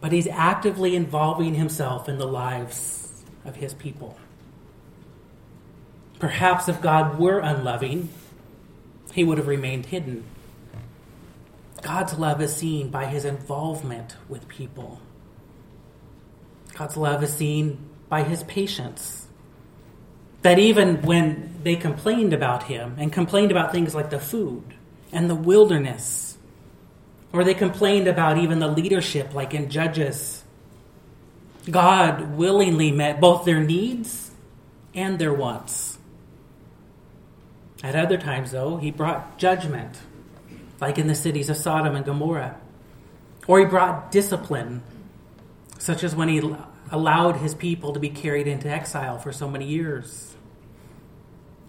but 0.00 0.12
he's 0.12 0.28
actively 0.28 0.94
involving 0.94 1.54
himself 1.54 2.08
in 2.08 2.18
the 2.18 2.26
lives 2.26 3.24
of 3.44 3.56
his 3.56 3.74
people. 3.74 4.16
Perhaps 6.18 6.68
if 6.68 6.80
God 6.80 7.18
were 7.18 7.38
unloving, 7.38 8.08
he 9.12 9.24
would 9.24 9.38
have 9.38 9.46
remained 9.46 9.86
hidden. 9.86 10.24
God's 11.82 12.18
love 12.18 12.40
is 12.40 12.54
seen 12.54 12.90
by 12.90 13.06
his 13.06 13.24
involvement 13.24 14.16
with 14.28 14.48
people. 14.48 15.00
God's 16.74 16.96
love 16.96 17.22
is 17.22 17.32
seen 17.32 17.78
by 18.08 18.22
his 18.22 18.42
patience. 18.44 19.26
That 20.42 20.58
even 20.58 21.02
when 21.02 21.60
they 21.62 21.76
complained 21.76 22.32
about 22.32 22.64
him 22.64 22.96
and 22.98 23.12
complained 23.12 23.50
about 23.50 23.72
things 23.72 23.94
like 23.94 24.10
the 24.10 24.20
food, 24.20 24.74
and 25.12 25.28
the 25.28 25.34
wilderness. 25.34 26.36
Or 27.32 27.44
they 27.44 27.54
complained 27.54 28.08
about 28.08 28.38
even 28.38 28.58
the 28.58 28.68
leadership, 28.68 29.34
like 29.34 29.54
in 29.54 29.70
Judges. 29.70 30.42
God 31.70 32.36
willingly 32.36 32.90
met 32.92 33.20
both 33.20 33.44
their 33.44 33.60
needs 33.60 34.30
and 34.94 35.18
their 35.18 35.32
wants. 35.32 35.97
At 37.82 37.94
other 37.94 38.16
times, 38.16 38.50
though, 38.50 38.76
he 38.76 38.90
brought 38.90 39.38
judgment, 39.38 39.98
like 40.80 40.98
in 40.98 41.06
the 41.06 41.14
cities 41.14 41.48
of 41.48 41.56
Sodom 41.56 41.94
and 41.94 42.04
Gomorrah. 42.04 42.56
Or 43.46 43.60
he 43.60 43.64
brought 43.64 44.10
discipline, 44.10 44.82
such 45.78 46.02
as 46.02 46.14
when 46.14 46.28
he 46.28 46.42
allowed 46.90 47.36
his 47.36 47.54
people 47.54 47.92
to 47.92 48.00
be 48.00 48.08
carried 48.10 48.46
into 48.46 48.68
exile 48.68 49.18
for 49.18 49.32
so 49.32 49.48
many 49.48 49.66
years. 49.66 50.34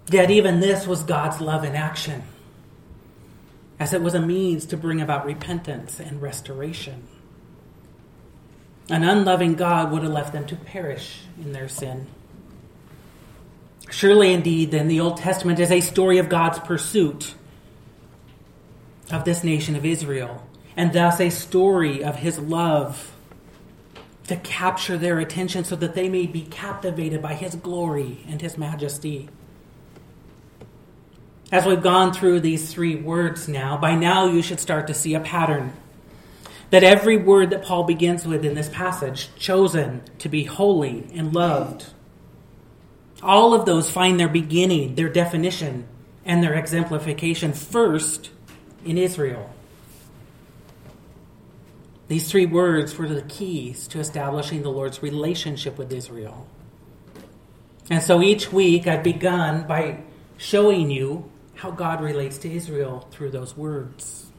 Yet, 0.09 0.31
even 0.31 0.59
this 0.59 0.87
was 0.87 1.03
God's 1.03 1.39
love 1.39 1.63
in 1.63 1.75
action 1.75 2.23
as 3.79 3.93
it 3.93 4.01
was 4.01 4.13
a 4.13 4.21
means 4.21 4.65
to 4.65 4.77
bring 4.77 5.01
about 5.01 5.25
repentance 5.25 5.99
and 5.99 6.21
restoration. 6.21 7.07
An 8.89 9.03
unloving 9.03 9.53
God 9.53 9.91
would 9.91 10.03
have 10.03 10.11
left 10.11 10.33
them 10.33 10.45
to 10.47 10.55
perish 10.55 11.21
in 11.41 11.53
their 11.53 11.69
sin. 11.69 12.07
Surely, 13.89 14.33
indeed, 14.33 14.71
then, 14.71 14.87
the 14.87 14.99
Old 14.99 15.17
Testament 15.17 15.59
is 15.59 15.71
a 15.71 15.81
story 15.81 16.19
of 16.19 16.29
God's 16.29 16.59
pursuit 16.59 17.33
of 19.11 19.25
this 19.25 19.43
nation 19.43 19.75
of 19.75 19.85
Israel, 19.85 20.45
and 20.77 20.93
thus 20.93 21.19
a 21.19 21.29
story 21.29 22.03
of 22.03 22.17
his 22.17 22.37
love 22.37 23.13
to 24.27 24.35
capture 24.35 24.97
their 24.97 25.17
attention 25.19 25.63
so 25.63 25.75
that 25.75 25.95
they 25.95 26.07
may 26.07 26.27
be 26.27 26.43
captivated 26.43 27.19
by 27.21 27.33
his 27.33 27.55
glory 27.55 28.23
and 28.27 28.41
his 28.41 28.57
majesty. 28.57 29.27
As 31.51 31.65
we've 31.65 31.81
gone 31.81 32.13
through 32.13 32.41
these 32.41 32.71
three 32.71 32.95
words 32.95 33.47
now, 33.47 33.75
by 33.75 33.95
now 33.95 34.27
you 34.27 34.43
should 34.43 34.59
start 34.59 34.85
to 34.85 34.93
see 34.93 35.15
a 35.15 35.19
pattern. 35.19 35.73
That 36.69 36.83
every 36.83 37.17
word 37.17 37.49
that 37.49 37.63
Paul 37.63 37.85
begins 37.85 38.27
with 38.27 38.45
in 38.45 38.53
this 38.53 38.69
passage, 38.69 39.29
chosen 39.35 40.03
to 40.19 40.29
be 40.29 40.43
holy 40.43 41.07
and 41.15 41.33
loved, 41.33 41.87
all 43.21 43.53
of 43.53 43.65
those 43.65 43.89
find 43.89 44.19
their 44.19 44.29
beginning, 44.29 44.95
their 44.95 45.09
definition, 45.09 45.87
and 46.25 46.43
their 46.43 46.53
exemplification 46.53 47.53
first 47.53 48.29
in 48.85 48.97
Israel. 48.97 49.53
These 52.07 52.29
three 52.29 52.45
words 52.45 52.97
were 52.97 53.07
the 53.07 53.21
keys 53.21 53.87
to 53.89 53.99
establishing 53.99 54.63
the 54.63 54.71
Lord's 54.71 55.03
relationship 55.03 55.77
with 55.77 55.91
Israel. 55.93 56.47
And 57.89 58.01
so 58.01 58.21
each 58.21 58.51
week 58.51 58.87
I've 58.87 59.03
begun 59.03 59.67
by 59.67 59.99
showing 60.37 60.89
you 60.89 61.29
how 61.55 61.71
God 61.71 62.01
relates 62.01 62.37
to 62.39 62.51
Israel 62.51 63.07
through 63.11 63.31
those 63.31 63.55
words. 63.55 64.31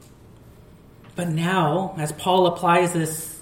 But 1.15 1.29
now, 1.29 1.95
as 1.97 2.11
Paul 2.11 2.47
applies 2.47 2.93
this 2.93 3.41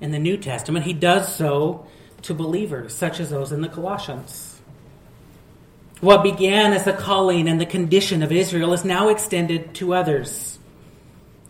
in 0.00 0.10
the 0.10 0.18
New 0.18 0.36
Testament, 0.36 0.84
he 0.84 0.92
does 0.92 1.34
so 1.34 1.86
to 2.22 2.34
believers, 2.34 2.94
such 2.94 3.18
as 3.20 3.30
those 3.30 3.50
in 3.50 3.60
the 3.60 3.68
Colossians. 3.68 4.47
What 6.00 6.22
began 6.22 6.72
as 6.72 6.84
the 6.84 6.92
calling 6.92 7.48
and 7.48 7.60
the 7.60 7.66
condition 7.66 8.22
of 8.22 8.32
Israel 8.32 8.72
is 8.72 8.84
now 8.84 9.08
extended 9.08 9.74
to 9.76 9.94
others. 9.94 10.58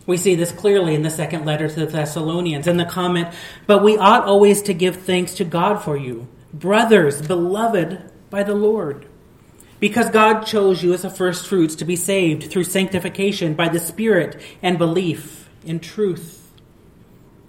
We 0.05 0.17
see 0.17 0.35
this 0.35 0.51
clearly 0.51 0.95
in 0.95 1.03
the 1.03 1.09
second 1.11 1.45
letter 1.45 1.67
to 1.67 1.79
the 1.81 1.85
Thessalonians 1.85 2.67
in 2.67 2.77
the 2.77 2.85
comment, 2.85 3.27
but 3.67 3.83
we 3.83 3.97
ought 3.97 4.25
always 4.25 4.63
to 4.63 4.73
give 4.73 4.95
thanks 4.95 5.35
to 5.35 5.43
God 5.43 5.83
for 5.83 5.95
you, 5.95 6.27
brothers, 6.51 7.21
beloved 7.21 8.11
by 8.31 8.41
the 8.41 8.55
Lord 8.55 9.05
because 9.79 10.09
God 10.09 10.41
chose 10.41 10.83
you 10.83 10.93
as 10.93 11.03
the 11.03 11.09
first 11.09 11.47
fruits 11.47 11.75
to 11.75 11.85
be 11.85 11.95
saved 11.95 12.51
through 12.51 12.65
sanctification 12.65 13.53
by 13.53 13.69
the 13.69 13.79
Spirit 13.79 14.41
and 14.61 14.77
belief 14.77 15.49
in 15.63 15.79
truth. 15.79 16.51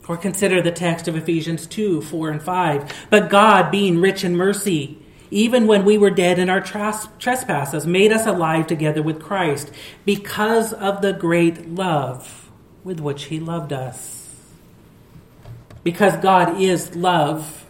Or 0.08 0.16
consider 0.16 0.60
the 0.60 0.72
text 0.72 1.06
of 1.08 1.16
Ephesians 1.16 1.66
2 1.66 2.02
4 2.02 2.30
and 2.30 2.42
5. 2.42 3.06
But 3.10 3.30
God, 3.30 3.70
being 3.70 4.00
rich 4.00 4.24
in 4.24 4.36
mercy, 4.36 4.98
even 5.30 5.66
when 5.66 5.84
we 5.84 5.96
were 5.96 6.10
dead 6.10 6.38
in 6.38 6.50
our 6.50 6.60
trespasses, 6.60 7.86
made 7.86 8.12
us 8.12 8.26
alive 8.26 8.66
together 8.66 9.02
with 9.02 9.22
Christ 9.22 9.70
because 10.04 10.72
of 10.72 11.02
the 11.02 11.12
great 11.12 11.68
love 11.68 12.50
with 12.82 13.00
which 13.00 13.24
He 13.24 13.38
loved 13.38 13.72
us. 13.72 14.28
Because 15.84 16.16
God 16.16 16.60
is 16.60 16.96
love, 16.96 17.64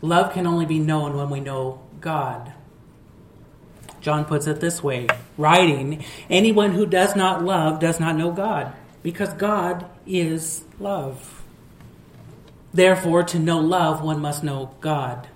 love 0.00 0.32
can 0.32 0.46
only 0.46 0.66
be 0.66 0.78
known 0.78 1.16
when 1.16 1.30
we 1.30 1.40
know 1.40 1.80
God. 2.00 2.52
John 4.00 4.24
puts 4.24 4.46
it 4.46 4.60
this 4.60 4.82
way 4.82 5.06
writing, 5.36 6.02
anyone 6.30 6.72
who 6.72 6.86
does 6.86 7.14
not 7.14 7.44
love 7.44 7.78
does 7.78 8.00
not 8.00 8.16
know 8.16 8.32
God, 8.32 8.72
because 9.02 9.34
God 9.34 9.84
is 10.06 10.64
love. 10.78 11.42
Therefore, 12.72 13.22
to 13.24 13.38
know 13.38 13.58
love, 13.58 14.02
one 14.02 14.20
must 14.20 14.42
know 14.42 14.74
God. 14.80 15.28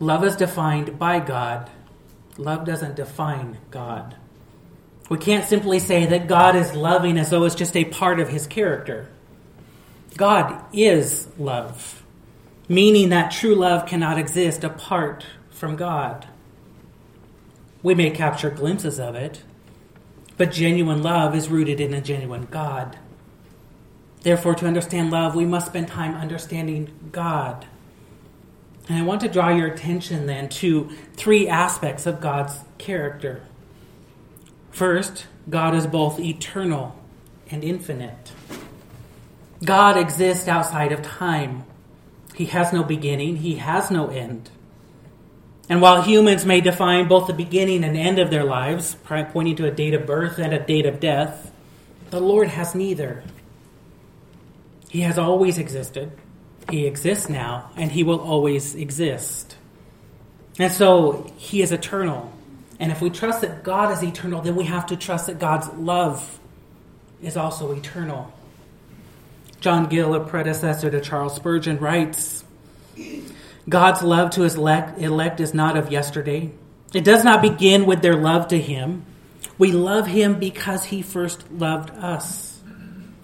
Love 0.00 0.24
is 0.24 0.36
defined 0.36 0.98
by 0.98 1.20
God. 1.20 1.70
Love 2.36 2.64
doesn't 2.64 2.96
define 2.96 3.58
God. 3.70 4.16
We 5.08 5.18
can't 5.18 5.44
simply 5.44 5.78
say 5.78 6.06
that 6.06 6.28
God 6.28 6.54
is 6.54 6.74
loving 6.74 7.18
as 7.18 7.30
though 7.30 7.44
it's 7.44 7.54
just 7.54 7.76
a 7.76 7.84
part 7.84 8.20
of 8.20 8.28
his 8.28 8.46
character. 8.46 9.08
God 10.16 10.62
is 10.72 11.28
love, 11.38 12.04
meaning 12.68 13.08
that 13.08 13.32
true 13.32 13.54
love 13.54 13.86
cannot 13.86 14.18
exist 14.18 14.64
apart 14.64 15.24
from 15.50 15.76
God. 15.76 16.26
We 17.82 17.94
may 17.94 18.10
capture 18.10 18.50
glimpses 18.50 19.00
of 19.00 19.14
it, 19.14 19.42
but 20.36 20.52
genuine 20.52 21.02
love 21.02 21.34
is 21.34 21.48
rooted 21.48 21.80
in 21.80 21.94
a 21.94 22.00
genuine 22.00 22.46
God. 22.50 22.98
Therefore, 24.22 24.54
to 24.56 24.66
understand 24.66 25.10
love, 25.10 25.34
we 25.34 25.44
must 25.44 25.66
spend 25.66 25.88
time 25.88 26.14
understanding 26.14 26.92
God. 27.12 27.66
And 28.88 28.98
I 28.98 29.02
want 29.02 29.20
to 29.20 29.28
draw 29.28 29.50
your 29.50 29.66
attention 29.68 30.26
then 30.26 30.48
to 30.48 30.90
three 31.14 31.48
aspects 31.48 32.06
of 32.06 32.20
God's 32.20 32.58
character. 32.78 33.42
First, 34.70 35.26
God 35.50 35.74
is 35.74 35.86
both 35.86 36.18
eternal 36.18 36.96
and 37.50 37.62
infinite. 37.62 38.32
God 39.64 39.96
exists 39.96 40.48
outside 40.48 40.92
of 40.92 41.02
time. 41.02 41.64
He 42.34 42.46
has 42.46 42.72
no 42.72 42.82
beginning, 42.82 43.36
He 43.36 43.56
has 43.56 43.90
no 43.90 44.08
end. 44.08 44.50
And 45.68 45.82
while 45.82 46.00
humans 46.02 46.46
may 46.46 46.62
define 46.62 47.08
both 47.08 47.26
the 47.26 47.34
beginning 47.34 47.84
and 47.84 47.96
end 47.96 48.18
of 48.18 48.30
their 48.30 48.44
lives, 48.44 48.96
pointing 49.04 49.56
to 49.56 49.66
a 49.66 49.70
date 49.70 49.92
of 49.92 50.06
birth 50.06 50.38
and 50.38 50.54
a 50.54 50.64
date 50.64 50.86
of 50.86 50.98
death, 50.98 51.52
the 52.10 52.20
Lord 52.20 52.48
has 52.48 52.74
neither. 52.74 53.22
He 54.88 55.02
has 55.02 55.18
always 55.18 55.58
existed, 55.58 56.12
He 56.70 56.86
exists 56.86 57.28
now, 57.28 57.70
and 57.76 57.90
He 57.90 58.02
will 58.02 58.20
always 58.20 58.74
exist. 58.74 59.56
And 60.58 60.72
so 60.72 61.32
He 61.36 61.62
is 61.62 61.72
eternal. 61.72 62.32
And 62.80 62.92
if 62.92 63.00
we 63.00 63.10
trust 63.10 63.40
that 63.40 63.62
God 63.62 63.92
is 63.92 64.02
eternal, 64.02 64.40
then 64.40 64.54
we 64.54 64.64
have 64.64 64.86
to 64.86 64.96
trust 64.96 65.26
that 65.26 65.38
God's 65.38 65.68
love 65.74 66.38
is 67.22 67.36
also 67.36 67.72
eternal. 67.72 68.32
John 69.60 69.88
Gill, 69.88 70.14
a 70.14 70.20
predecessor 70.20 70.90
to 70.90 71.00
Charles 71.00 71.34
Spurgeon, 71.34 71.78
writes 71.78 72.44
God's 73.68 74.02
love 74.02 74.30
to 74.30 74.42
his 74.42 74.54
elect 74.54 75.40
is 75.40 75.52
not 75.52 75.76
of 75.76 75.90
yesterday. 75.90 76.52
It 76.94 77.04
does 77.04 77.24
not 77.24 77.42
begin 77.42 77.84
with 77.84 78.00
their 78.00 78.16
love 78.16 78.48
to 78.48 78.58
him. 78.58 79.04
We 79.58 79.72
love 79.72 80.06
him 80.06 80.38
because 80.38 80.84
he 80.84 81.02
first 81.02 81.50
loved 81.50 81.90
us. 81.90 82.47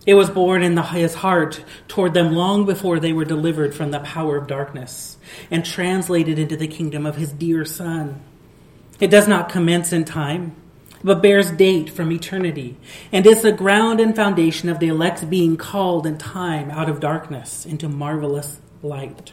It 0.07 0.14
was 0.14 0.29
born 0.29 0.62
in 0.62 0.75
the, 0.75 0.83
his 0.83 1.14
heart 1.14 1.64
toward 1.88 2.12
them 2.12 2.35
long 2.35 2.67
before 2.67 3.01
they 3.01 3.12
were 3.12 3.25
delivered 3.25 3.75
from 3.75 3.90
the 3.90 4.01
power 4.01 4.37
of 4.37 4.47
darkness 4.47 5.17
and 5.51 5.64
translated 5.64 6.38
into 6.38 6.57
the 6.57 6.69
kingdom 6.69 7.07
of 7.07 7.17
his 7.17 7.33
dear 7.33 7.64
Son. 7.64 8.21
It 9.01 9.11
does 9.11 9.27
not 9.27 9.49
commence 9.49 9.93
in 9.93 10.05
time, 10.05 10.55
but 11.03 11.23
bears 11.23 11.51
date 11.51 11.90
from 11.90 12.12
eternity, 12.12 12.77
and 13.12 13.27
is 13.27 13.43
the 13.43 13.53
ground 13.53 14.01
and 14.01 14.14
foundation 14.14 14.69
of 14.69 14.79
the 14.79 14.88
elect's 14.88 15.25
being 15.25 15.57
called 15.57 16.07
in 16.07 16.19
time 16.19 16.71
out 16.71 16.88
of 16.88 17.01
darkness 17.01 17.67
into 17.67 17.88
marvelous 17.88 18.59
light. 18.83 19.33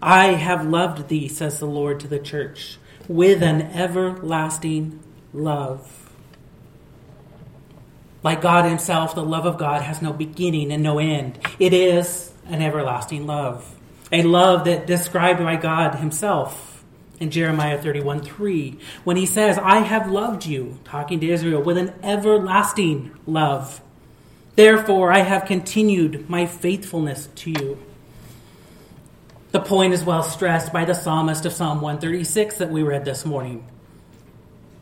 I 0.00 0.28
have 0.32 0.66
loved 0.66 1.08
thee, 1.08 1.28
says 1.28 1.58
the 1.58 1.66
Lord 1.66 2.00
to 2.00 2.08
the 2.08 2.18
church, 2.18 2.78
with 3.08 3.42
an 3.42 3.62
everlasting 3.62 5.00
love. 5.32 6.01
Like 8.22 8.40
God 8.40 8.68
Himself, 8.68 9.14
the 9.14 9.24
love 9.24 9.46
of 9.46 9.58
God 9.58 9.82
has 9.82 10.00
no 10.00 10.12
beginning 10.12 10.72
and 10.72 10.82
no 10.82 10.98
end. 10.98 11.38
It 11.58 11.72
is 11.72 12.32
an 12.46 12.62
everlasting 12.62 13.26
love, 13.26 13.74
a 14.10 14.22
love 14.22 14.64
that 14.66 14.86
described 14.86 15.40
by 15.40 15.56
God 15.56 15.96
Himself 15.96 16.72
in 17.22 17.30
Jeremiah 17.30 17.80
31 17.80 18.22
3, 18.22 18.78
when 19.04 19.16
he 19.16 19.26
says, 19.26 19.56
I 19.56 19.78
have 19.78 20.10
loved 20.10 20.44
you, 20.44 20.80
talking 20.84 21.20
to 21.20 21.28
Israel, 21.28 21.62
with 21.62 21.78
an 21.78 21.94
everlasting 22.02 23.16
love. 23.26 23.80
Therefore, 24.56 25.12
I 25.12 25.20
have 25.20 25.46
continued 25.46 26.28
my 26.28 26.46
faithfulness 26.46 27.28
to 27.36 27.50
you. 27.50 27.78
The 29.52 29.60
point 29.60 29.94
is 29.94 30.02
well 30.02 30.24
stressed 30.24 30.72
by 30.72 30.84
the 30.84 30.94
psalmist 30.94 31.46
of 31.46 31.52
Psalm 31.52 31.80
136 31.80 32.58
that 32.58 32.70
we 32.70 32.82
read 32.82 33.04
this 33.04 33.24
morning. 33.24 33.66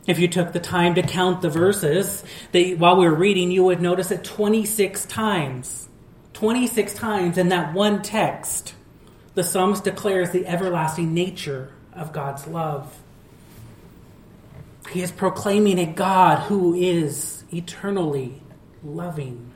If 0.07 0.17
you 0.17 0.27
took 0.27 0.51
the 0.51 0.59
time 0.59 0.95
to 0.95 1.03
count 1.03 1.41
the 1.41 1.49
verses, 1.49 2.23
that 2.51 2.77
while 2.79 2.97
we 2.97 3.05
were 3.05 3.15
reading, 3.15 3.51
you 3.51 3.63
would 3.63 3.81
notice 3.81 4.09
it 4.11 4.23
26 4.23 5.05
times. 5.05 5.87
26 6.33 6.93
times 6.95 7.37
in 7.37 7.49
that 7.49 7.73
one 7.73 8.01
text, 8.01 8.73
the 9.35 9.43
psalmist 9.43 9.83
declares 9.83 10.31
the 10.31 10.47
everlasting 10.47 11.13
nature 11.13 11.71
of 11.93 12.11
God's 12.11 12.47
love. 12.47 12.99
He 14.89 15.03
is 15.03 15.11
proclaiming 15.11 15.77
a 15.77 15.85
God 15.85 16.47
who 16.47 16.73
is 16.73 17.43
eternally 17.53 18.41
loving. 18.83 19.51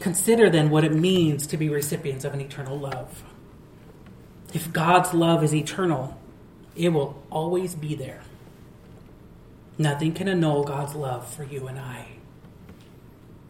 Consider 0.00 0.50
then 0.50 0.68
what 0.68 0.84
it 0.84 0.92
means 0.92 1.46
to 1.46 1.56
be 1.56 1.70
recipients 1.70 2.24
of 2.24 2.34
an 2.34 2.40
eternal 2.42 2.78
love. 2.78 3.24
If 4.52 4.72
God's 4.72 5.14
love 5.14 5.42
is 5.42 5.54
eternal, 5.54 6.20
it 6.76 6.90
will 6.90 7.22
always 7.30 7.74
be 7.74 7.94
there. 7.94 8.20
Nothing 9.76 10.12
can 10.12 10.28
annul 10.28 10.64
God's 10.64 10.94
love 10.94 11.32
for 11.32 11.44
you 11.44 11.66
and 11.66 11.78
I. 11.78 12.06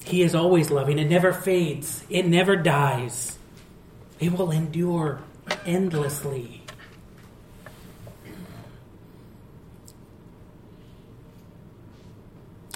He 0.05 0.23
is 0.23 0.35
always 0.35 0.71
loving. 0.71 0.99
It 0.99 1.09
never 1.09 1.33
fades, 1.33 2.05
it 2.09 2.27
never 2.27 2.57
dies. 2.57 3.39
It 4.21 4.33
will 4.33 4.51
endure 4.51 5.21
endlessly. 5.67 6.63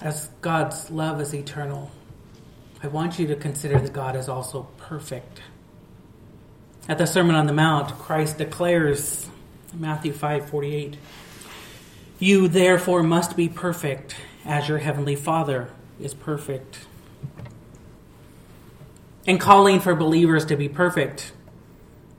As 0.03 0.29
God's 0.41 0.91
love 0.91 1.21
is 1.21 1.35
eternal, 1.35 1.91
I 2.83 2.87
want 2.87 3.19
you 3.19 3.27
to 3.29 3.37
consider 3.37 3.81
that 3.81 3.93
God 3.93 4.15
is 4.15 4.29
also 4.29 4.69
perfect. 4.77 5.41
At 6.89 6.99
the 6.99 7.07
Sermon 7.07 7.35
on 7.35 7.47
the 7.47 7.53
Mount, 7.53 7.99
Christ 7.99 8.39
declares, 8.39 9.29
Matthew 9.75 10.13
5 10.13 10.49
48, 10.49 10.97
You 12.19 12.49
therefore 12.49 13.03
must 13.03 13.37
be 13.37 13.49
perfect 13.49 14.17
as 14.45 14.69
your 14.69 14.79
heavenly 14.79 15.15
Father 15.15 15.71
is 16.01 16.15
perfect. 16.15 16.81
In 19.25 19.39
calling 19.39 19.79
for 19.81 19.95
believers 19.95 20.47
to 20.47 20.57
be 20.57 20.69
perfect, 20.69 21.33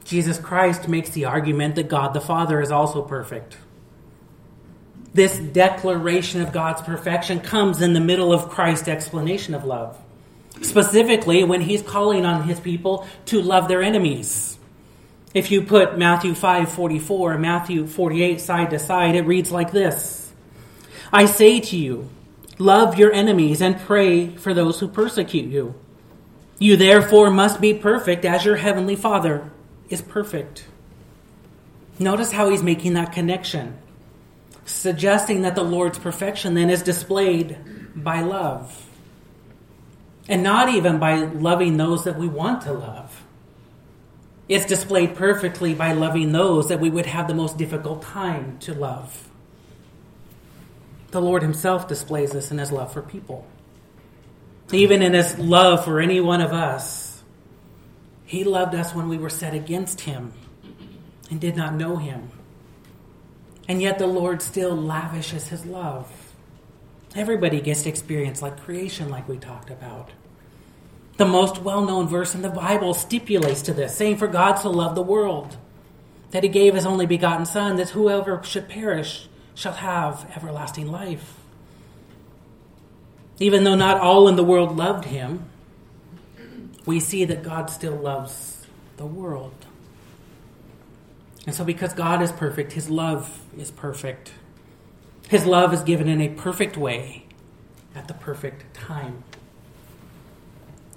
Jesus 0.06 0.38
Christ 0.38 0.88
makes 0.88 1.10
the 1.10 1.26
argument 1.26 1.76
that 1.76 1.90
God 1.90 2.14
the 2.14 2.22
Father 2.22 2.62
is 2.62 2.72
also 2.72 3.02
perfect. 3.02 3.58
This 5.14 5.38
declaration 5.38 6.42
of 6.42 6.54
God's 6.54 6.82
perfection 6.84 7.40
comes 7.40 7.82
in 7.82 7.94
the 7.94 8.00
middle 8.00 8.32
of 8.32 8.50
Christ's 8.50 8.88
explanation 8.88 9.56
of 9.56 9.66
love. 9.66 9.98
Specifically, 10.62 11.44
when 11.44 11.62
he's 11.62 11.82
calling 11.82 12.26
on 12.26 12.44
his 12.44 12.60
people 12.60 13.08
to 13.26 13.42
love 13.42 13.68
their 13.68 13.82
enemies. 13.82 14.59
If 15.34 15.52
you 15.52 15.62
put 15.62 15.98
Matthew 15.98 16.34
5:44 16.34 17.34
and 17.34 17.42
Matthew 17.42 17.86
48 17.86 18.42
side 18.42 18.70
to 18.72 18.80
side, 18.80 19.16
it 19.16 19.26
reads 19.26 19.52
like 19.52 19.72
this. 19.72 20.32
I 21.14 21.26
say 21.26 21.60
to 21.60 21.78
you, 21.78 22.10
love 22.58 22.98
your 22.98 23.12
enemies 23.12 23.62
and 23.62 23.80
pray 23.80 24.28
for 24.28 24.54
those 24.54 24.80
who 24.80 24.88
persecute 24.88 25.50
you. 25.50 25.76
You 26.58 26.76
therefore 26.76 27.32
must 27.32 27.62
be 27.62 27.74
perfect 27.74 28.26
as 28.26 28.46
your 28.46 28.58
heavenly 28.58 28.96
Father 28.96 29.52
is 29.90 30.02
perfect. 30.02 30.66
Notice 31.98 32.32
how 32.32 32.50
he's 32.50 32.64
making 32.64 32.94
that 32.94 33.12
connection 33.12 33.78
suggesting 34.70 35.42
that 35.42 35.56
the 35.56 35.64
Lord's 35.64 35.98
perfection 35.98 36.54
then 36.54 36.70
is 36.70 36.84
displayed 36.84 37.58
by 37.96 38.22
love. 38.22 38.86
And 40.28 40.44
not 40.44 40.70
even 40.70 41.00
by 41.00 41.16
loving 41.16 41.78
those 41.78 42.04
that 42.04 42.18
we 42.18 42.28
want 42.28 42.62
to 42.64 42.74
love. 42.74 43.09
It's 44.50 44.66
displayed 44.66 45.16
perfectly 45.16 45.74
by 45.74 45.94
loving 45.94 46.34
those 46.34 46.68
that 46.68 46.82
we 46.82 46.90
would 46.90 47.06
have 47.06 47.28
the 47.28 47.36
most 47.36 47.58
difficult 47.58 48.02
time 48.02 48.58
to 48.62 48.74
love. 48.74 49.30
The 51.12 51.22
Lord 51.22 51.44
Himself 51.44 51.88
displays 51.88 52.32
this 52.32 52.52
in 52.52 52.58
His 52.58 52.72
love 52.72 52.92
for 52.92 53.02
people. 53.02 53.48
Even 54.72 55.02
in 55.02 55.14
his 55.14 55.38
love 55.40 55.84
for 55.84 56.00
any 56.00 56.22
one 56.22 56.42
of 56.42 56.54
us, 56.54 57.24
he 58.26 58.44
loved 58.44 58.76
us 58.76 58.94
when 58.94 59.10
we 59.10 59.18
were 59.18 59.30
set 59.30 59.56
against 59.56 60.02
him 60.02 60.34
and 61.32 61.42
did 61.42 61.56
not 61.56 61.74
know 61.74 61.98
him. 61.98 62.30
And 63.68 63.82
yet 63.82 63.98
the 63.98 64.08
Lord 64.08 64.42
still 64.42 64.76
lavishes 64.76 65.48
his 65.48 65.66
love. 65.66 66.34
Everybody 67.16 67.62
gets 67.62 67.84
to 67.84 67.90
experience 67.90 68.44
like 68.44 68.62
creation, 68.64 69.10
like 69.10 69.28
we 69.28 69.38
talked 69.38 69.72
about. 69.72 70.12
The 71.20 71.26
most 71.26 71.62
well 71.62 71.86
known 71.86 72.08
verse 72.08 72.34
in 72.34 72.44
the 72.44 72.50
Bible 72.50 72.94
stipulates 72.94 73.62
to 73.64 73.74
this, 73.74 73.94
saying, 73.94 74.16
For 74.16 74.28
God 74.28 74.56
so 74.56 74.70
loved 74.70 74.96
the 74.96 75.02
world 75.02 75.58
that 76.32 76.44
he 76.44 76.50
gave 76.50 76.76
his 76.76 76.86
only 76.86 77.06
begotten 77.06 77.46
Son, 77.46 77.76
that 77.76 77.90
whoever 77.90 78.42
should 78.42 78.70
perish 78.70 79.28
shall 79.54 79.74
have 79.74 80.32
everlasting 80.34 80.90
life. 80.90 81.36
Even 83.38 83.66
though 83.66 83.76
not 83.76 84.00
all 84.00 84.30
in 84.30 84.38
the 84.38 84.46
world 84.46 84.78
loved 84.78 85.04
him, 85.04 85.50
we 86.86 87.02
see 87.02 87.26
that 87.26 87.44
God 87.44 87.70
still 87.70 87.98
loves 87.98 88.66
the 88.96 89.06
world. 89.06 89.66
And 91.46 91.54
so, 91.54 91.66
because 91.66 91.92
God 91.92 92.22
is 92.22 92.32
perfect, 92.32 92.72
his 92.72 92.90
love 92.90 93.42
is 93.58 93.72
perfect. 93.72 94.32
His 95.28 95.46
love 95.46 95.74
is 95.74 95.82
given 95.82 96.08
in 96.08 96.22
a 96.22 96.30
perfect 96.30 96.78
way 96.78 97.26
at 97.94 98.08
the 98.08 98.14
perfect 98.14 98.74
time. 98.74 99.26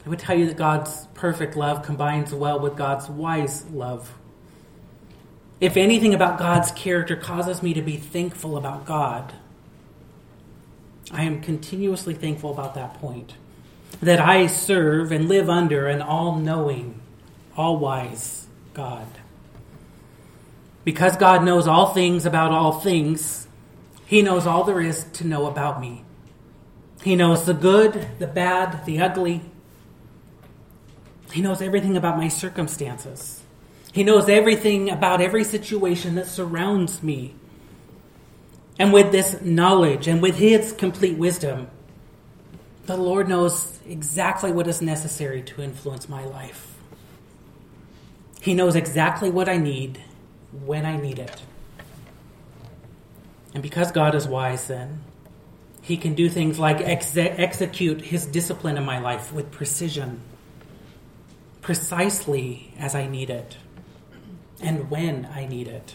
I 0.04 0.08
would 0.08 0.18
tell 0.18 0.36
you 0.36 0.46
that 0.46 0.56
God's 0.56 1.06
perfect 1.14 1.56
love 1.56 1.84
combines 1.84 2.34
well 2.34 2.58
with 2.58 2.76
God's 2.76 3.08
wise 3.08 3.64
love. 3.70 4.12
If 5.60 5.76
anything 5.76 6.12
about 6.12 6.38
God's 6.38 6.72
character 6.72 7.14
causes 7.14 7.62
me 7.62 7.72
to 7.74 7.82
be 7.82 7.96
thankful 7.96 8.56
about 8.56 8.84
God, 8.84 9.32
I 11.12 11.22
am 11.22 11.40
continuously 11.40 12.14
thankful 12.14 12.50
about 12.50 12.74
that 12.74 12.94
point. 12.94 13.34
That 14.00 14.18
I 14.18 14.48
serve 14.48 15.12
and 15.12 15.28
live 15.28 15.48
under 15.48 15.86
an 15.86 16.02
all 16.02 16.36
knowing, 16.36 17.00
all 17.56 17.76
wise 17.76 18.46
God. 18.74 19.06
Because 20.84 21.16
God 21.16 21.44
knows 21.44 21.68
all 21.68 21.94
things 21.94 22.26
about 22.26 22.50
all 22.50 22.80
things, 22.80 23.46
He 24.06 24.22
knows 24.22 24.46
all 24.46 24.64
there 24.64 24.80
is 24.80 25.04
to 25.14 25.26
know 25.26 25.46
about 25.46 25.80
me. 25.80 26.04
He 27.02 27.14
knows 27.14 27.44
the 27.44 27.54
good, 27.54 28.08
the 28.18 28.26
bad, 28.26 28.84
the 28.84 29.00
ugly. 29.00 29.42
He 31.32 31.40
knows 31.40 31.62
everything 31.62 31.96
about 31.96 32.16
my 32.16 32.28
circumstances. 32.28 33.42
He 33.92 34.04
knows 34.04 34.28
everything 34.28 34.90
about 34.90 35.20
every 35.20 35.44
situation 35.44 36.14
that 36.14 36.26
surrounds 36.26 37.02
me. 37.02 37.34
And 38.78 38.92
with 38.92 39.12
this 39.12 39.40
knowledge 39.42 40.08
and 40.08 40.22
with 40.22 40.36
His 40.36 40.72
complete 40.72 41.18
wisdom, 41.18 41.68
the 42.86 42.96
Lord 42.96 43.28
knows 43.28 43.78
exactly 43.86 44.50
what 44.50 44.66
is 44.66 44.82
necessary 44.82 45.42
to 45.42 45.62
influence 45.62 46.08
my 46.08 46.24
life. 46.24 46.74
He 48.40 48.54
knows 48.54 48.74
exactly 48.74 49.30
what 49.30 49.48
I 49.48 49.56
need 49.56 50.02
when 50.64 50.84
I 50.84 50.96
need 50.96 51.18
it. 51.18 51.42
And 53.54 53.62
because 53.62 53.92
God 53.92 54.14
is 54.14 54.26
wise, 54.26 54.66
then, 54.66 55.02
He 55.80 55.96
can 55.96 56.14
do 56.14 56.28
things 56.28 56.58
like 56.58 56.80
ex- 56.80 57.16
execute 57.16 58.00
His 58.00 58.26
discipline 58.26 58.76
in 58.76 58.84
my 58.84 58.98
life 58.98 59.32
with 59.32 59.52
precision, 59.52 60.20
precisely 61.62 62.75
as 62.77 62.94
I 62.94 63.07
need 63.07 63.31
it 63.31 63.57
and 64.61 64.90
when 64.90 65.27
I 65.33 65.46
need 65.46 65.68
it. 65.68 65.94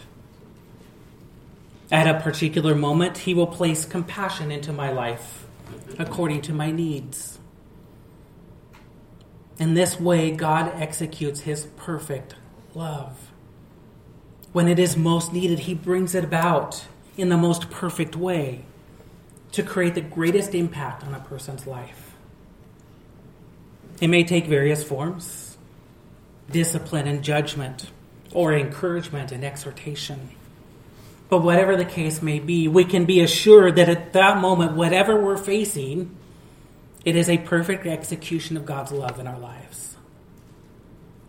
At 1.92 2.08
a 2.08 2.20
particular 2.20 2.74
moment, 2.74 3.20
He 3.20 3.34
will 3.34 3.48
place 3.48 3.86
compassion 3.86 4.52
into 4.52 4.74
my 4.74 4.92
life 4.92 5.46
according 6.00 6.42
to 6.44 6.54
my 6.54 6.72
needs. 6.72 7.38
In 9.60 9.74
this 9.74 10.00
way, 10.00 10.32
God 10.32 10.72
executes 10.76 11.42
His 11.42 11.66
perfect 11.78 12.36
love. 12.74 13.32
When 14.54 14.68
it 14.68 14.80
is 14.80 14.98
most 14.98 15.34
needed, 15.34 15.60
He 15.60 15.74
brings 15.74 16.16
it 16.16 16.24
about 16.24 16.86
in 17.18 17.30
the 17.30 17.38
most 17.38 17.70
perfect 17.70 18.16
way 18.16 18.64
to 19.54 19.64
create 19.64 19.96
the 19.96 20.02
greatest 20.02 20.54
impact 20.54 21.04
on 21.04 21.14
a 21.14 21.20
person's 21.20 21.66
life. 21.66 22.14
It 24.00 24.10
may 24.10 24.24
take 24.24 24.46
various 24.46 24.84
forms 24.84 25.47
discipline 26.52 27.08
and 27.08 27.24
judgment 27.24 27.92
or 28.32 28.54
encouragement 28.54 29.32
and 29.32 29.44
exhortation. 29.44 30.30
But 31.30 31.40
whatever 31.40 31.76
the 31.76 31.86
case 31.86 32.22
may 32.22 32.40
be, 32.40 32.68
we 32.68 32.86
can 32.86 33.06
be 33.06 33.22
assured 33.22 33.76
that 33.76 33.90
at 33.90 34.14
that 34.14 34.40
moment, 34.40 34.74
whatever 34.74 35.22
we're 35.22 35.38
facing, 35.38 36.16
it 37.04 37.16
is 37.16 37.30
a 37.30 37.38
perfect 37.38 37.86
execution 37.86 38.56
of 38.58 38.66
God's 38.66 38.92
love 38.92 39.20
in 39.20 39.28
our 39.28 39.40
lives. 39.40 39.98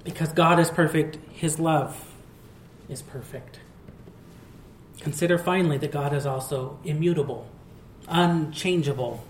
Because 0.05 0.33
God 0.33 0.59
is 0.59 0.71
perfect, 0.71 1.19
His 1.33 1.59
love 1.59 2.05
is 2.89 3.03
perfect. 3.03 3.59
Consider 5.01 5.39
finally 5.39 5.79
that 5.79 5.93
God 5.93 6.13
is 6.13 6.27
also 6.27 6.79
immutable, 6.85 7.47
unchangeable. 8.09 9.25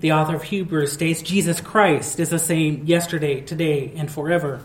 The 0.00 0.12
author 0.12 0.36
of 0.36 0.44
Hebrews 0.44 0.92
states 0.92 1.22
Jesus 1.22 1.60
Christ 1.60 2.18
is 2.18 2.30
the 2.30 2.38
same 2.38 2.84
yesterday, 2.84 3.40
today, 3.40 3.92
and 3.96 4.10
forever. 4.10 4.62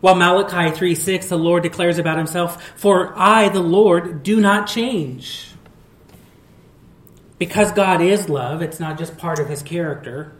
While 0.00 0.14
Malachi 0.14 0.74
3 0.76 0.94
6, 0.94 1.28
the 1.28 1.38
Lord 1.38 1.62
declares 1.62 1.98
about 1.98 2.18
himself, 2.18 2.62
For 2.76 3.12
I, 3.16 3.48
the 3.48 3.62
Lord, 3.62 4.22
do 4.22 4.40
not 4.40 4.66
change. 4.66 5.52
Because 7.38 7.72
God 7.72 8.00
is 8.00 8.28
love, 8.28 8.62
it's 8.62 8.80
not 8.80 8.98
just 8.98 9.18
part 9.18 9.38
of 9.38 9.48
his 9.48 9.62
character. 9.62 10.32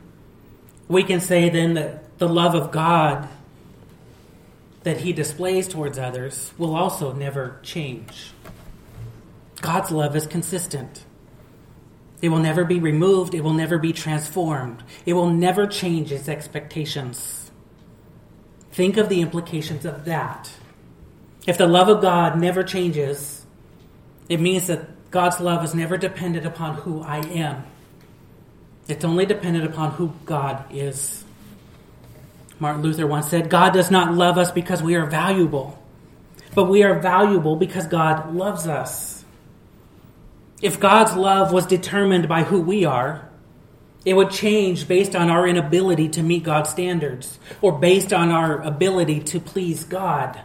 We 0.88 1.02
can 1.02 1.20
say 1.20 1.50
then 1.50 1.74
that 1.74 2.18
the 2.18 2.28
love 2.28 2.54
of 2.54 2.70
God 2.70 3.28
that 4.84 4.98
he 4.98 5.12
displays 5.12 5.66
towards 5.66 5.98
others 5.98 6.52
will 6.56 6.74
also 6.74 7.12
never 7.12 7.58
change. 7.62 8.30
God's 9.60 9.90
love 9.90 10.14
is 10.14 10.26
consistent. 10.26 11.04
It 12.22 12.28
will 12.28 12.38
never 12.38 12.64
be 12.64 12.78
removed. 12.78 13.34
It 13.34 13.42
will 13.42 13.52
never 13.52 13.78
be 13.78 13.92
transformed. 13.92 14.82
It 15.04 15.14
will 15.14 15.30
never 15.30 15.66
change 15.66 16.12
its 16.12 16.28
expectations. 16.28 17.35
Think 18.76 18.98
of 18.98 19.08
the 19.08 19.22
implications 19.22 19.86
of 19.86 20.04
that. 20.04 20.50
If 21.46 21.56
the 21.56 21.66
love 21.66 21.88
of 21.88 22.02
God 22.02 22.38
never 22.38 22.62
changes, 22.62 23.46
it 24.28 24.38
means 24.38 24.66
that 24.66 25.10
God's 25.10 25.40
love 25.40 25.64
is 25.64 25.74
never 25.74 25.96
dependent 25.96 26.44
upon 26.44 26.74
who 26.74 27.00
I 27.00 27.20
am. 27.20 27.64
It's 28.86 29.02
only 29.02 29.24
dependent 29.24 29.64
upon 29.64 29.92
who 29.92 30.12
God 30.26 30.62
is. 30.70 31.24
Martin 32.58 32.82
Luther 32.82 33.06
once 33.06 33.30
said, 33.30 33.48
God 33.48 33.72
does 33.72 33.90
not 33.90 34.12
love 34.12 34.36
us 34.36 34.50
because 34.50 34.82
we 34.82 34.94
are 34.94 35.06
valuable, 35.06 35.82
but 36.54 36.64
we 36.64 36.82
are 36.82 36.98
valuable 36.98 37.56
because 37.56 37.86
God 37.86 38.34
loves 38.34 38.66
us. 38.66 39.24
If 40.60 40.78
God's 40.78 41.16
love 41.16 41.50
was 41.50 41.64
determined 41.64 42.28
by 42.28 42.42
who 42.42 42.60
we 42.60 42.84
are, 42.84 43.25
it 44.06 44.14
would 44.14 44.30
change 44.30 44.86
based 44.86 45.16
on 45.16 45.28
our 45.28 45.48
inability 45.48 46.08
to 46.08 46.22
meet 46.22 46.44
God's 46.44 46.70
standards 46.70 47.40
or 47.60 47.76
based 47.76 48.12
on 48.12 48.30
our 48.30 48.62
ability 48.62 49.18
to 49.18 49.40
please 49.40 49.82
God. 49.82 50.40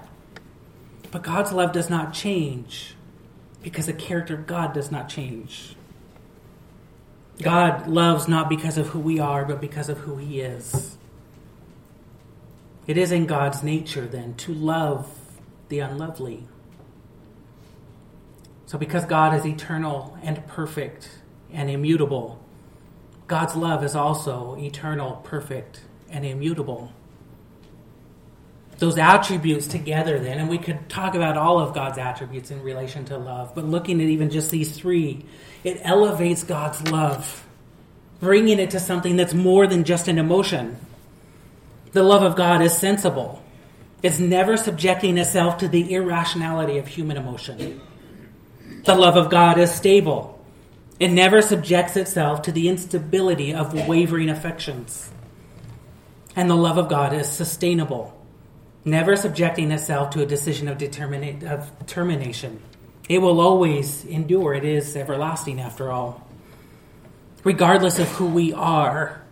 But 1.12 1.22
God's 1.22 1.54
love 1.54 1.72
does 1.72 1.88
not 1.88 2.12
change 2.12 2.96
because 3.62 3.86
the 3.86 3.94
character 3.94 4.34
of 4.34 4.48
God 4.48 4.74
does 4.74 4.92
not 4.92 5.10
change. 5.10 5.76
God 7.40 7.88
loves 7.88 8.28
not 8.28 8.50
because 8.50 8.80
of 8.80 8.88
who 8.88 9.00
we 9.00 9.20
are, 9.20 9.46
but 9.46 9.62
because 9.62 9.90
of 9.90 10.00
who 10.00 10.18
He 10.18 10.42
is. 10.42 10.98
It 12.88 12.98
is 12.98 13.12
in 13.12 13.28
God's 13.28 13.62
nature, 13.62 14.08
then, 14.08 14.34
to 14.36 14.56
love 14.56 15.08
the 15.70 15.80
unlovely. 15.80 16.48
So, 18.66 18.80
because 18.80 19.06
God 19.06 19.36
is 19.38 19.46
eternal 19.46 20.18
and 20.24 20.46
perfect 20.48 21.10
and 21.52 21.70
immutable, 21.70 22.41
God's 23.32 23.56
love 23.56 23.86
is 23.86 23.96
also 23.96 24.58
eternal, 24.60 25.22
perfect, 25.24 25.80
and 26.10 26.26
immutable. 26.26 26.92
Those 28.78 28.98
attributes 28.98 29.68
together, 29.68 30.20
then, 30.20 30.38
and 30.38 30.50
we 30.50 30.58
could 30.58 30.90
talk 30.90 31.16
about 31.16 31.38
all 31.38 31.58
of 31.58 31.74
God's 31.74 31.98
attributes 31.98 32.52
in 32.52 32.62
relation 32.62 33.06
to 33.06 33.18
love, 33.18 33.56
but 33.56 33.64
looking 33.64 34.02
at 34.02 34.08
even 34.10 34.32
just 34.32 34.52
these 34.52 34.78
three, 34.78 35.24
it 35.64 35.80
elevates 35.82 36.44
God's 36.44 36.86
love, 36.92 37.48
bringing 38.20 38.60
it 38.60 38.72
to 38.72 38.82
something 38.82 39.16
that's 39.16 39.34
more 39.34 39.66
than 39.66 39.86
just 39.86 40.10
an 40.10 40.18
emotion. 40.18 40.76
The 41.94 42.04
love 42.04 42.24
of 42.24 42.36
God 42.36 42.62
is 42.62 42.78
sensible, 42.78 43.42
it's 44.04 44.20
never 44.20 44.58
subjecting 44.58 45.18
itself 45.18 45.60
to 45.60 45.70
the 45.70 45.94
irrationality 45.94 46.80
of 46.80 46.88
human 46.88 47.16
emotion. 47.16 47.80
The 48.84 48.96
love 48.96 49.16
of 49.16 49.30
God 49.30 49.58
is 49.58 49.74
stable. 49.74 50.41
It 51.02 51.10
never 51.10 51.42
subjects 51.42 51.98
itself 51.98 52.44
to 52.44 52.52
the 52.52 52.70
instability 52.70 53.56
of 53.56 53.74
wavering 53.88 54.30
affections. 54.30 55.10
And 56.36 56.48
the 56.48 56.56
love 56.56 56.78
of 56.78 56.90
God 56.90 57.12
is 57.12 57.28
sustainable, 57.28 58.16
never 58.86 59.16
subjecting 59.16 59.72
itself 59.72 60.12
to 60.12 60.22
a 60.22 60.28
decision 60.28 60.68
of, 60.68 60.78
determina- 60.78 61.44
of 61.44 61.88
termination. 61.88 62.62
It 63.10 63.18
will 63.18 63.42
always 63.42 64.06
endure. 64.06 64.54
It 64.54 64.64
is 64.64 64.96
everlasting, 64.96 65.60
after 65.60 65.92
all. 65.92 66.30
Regardless 67.44 67.98
of 67.98 68.08
who 68.10 68.28
we 68.28 68.54
are, 68.54 69.24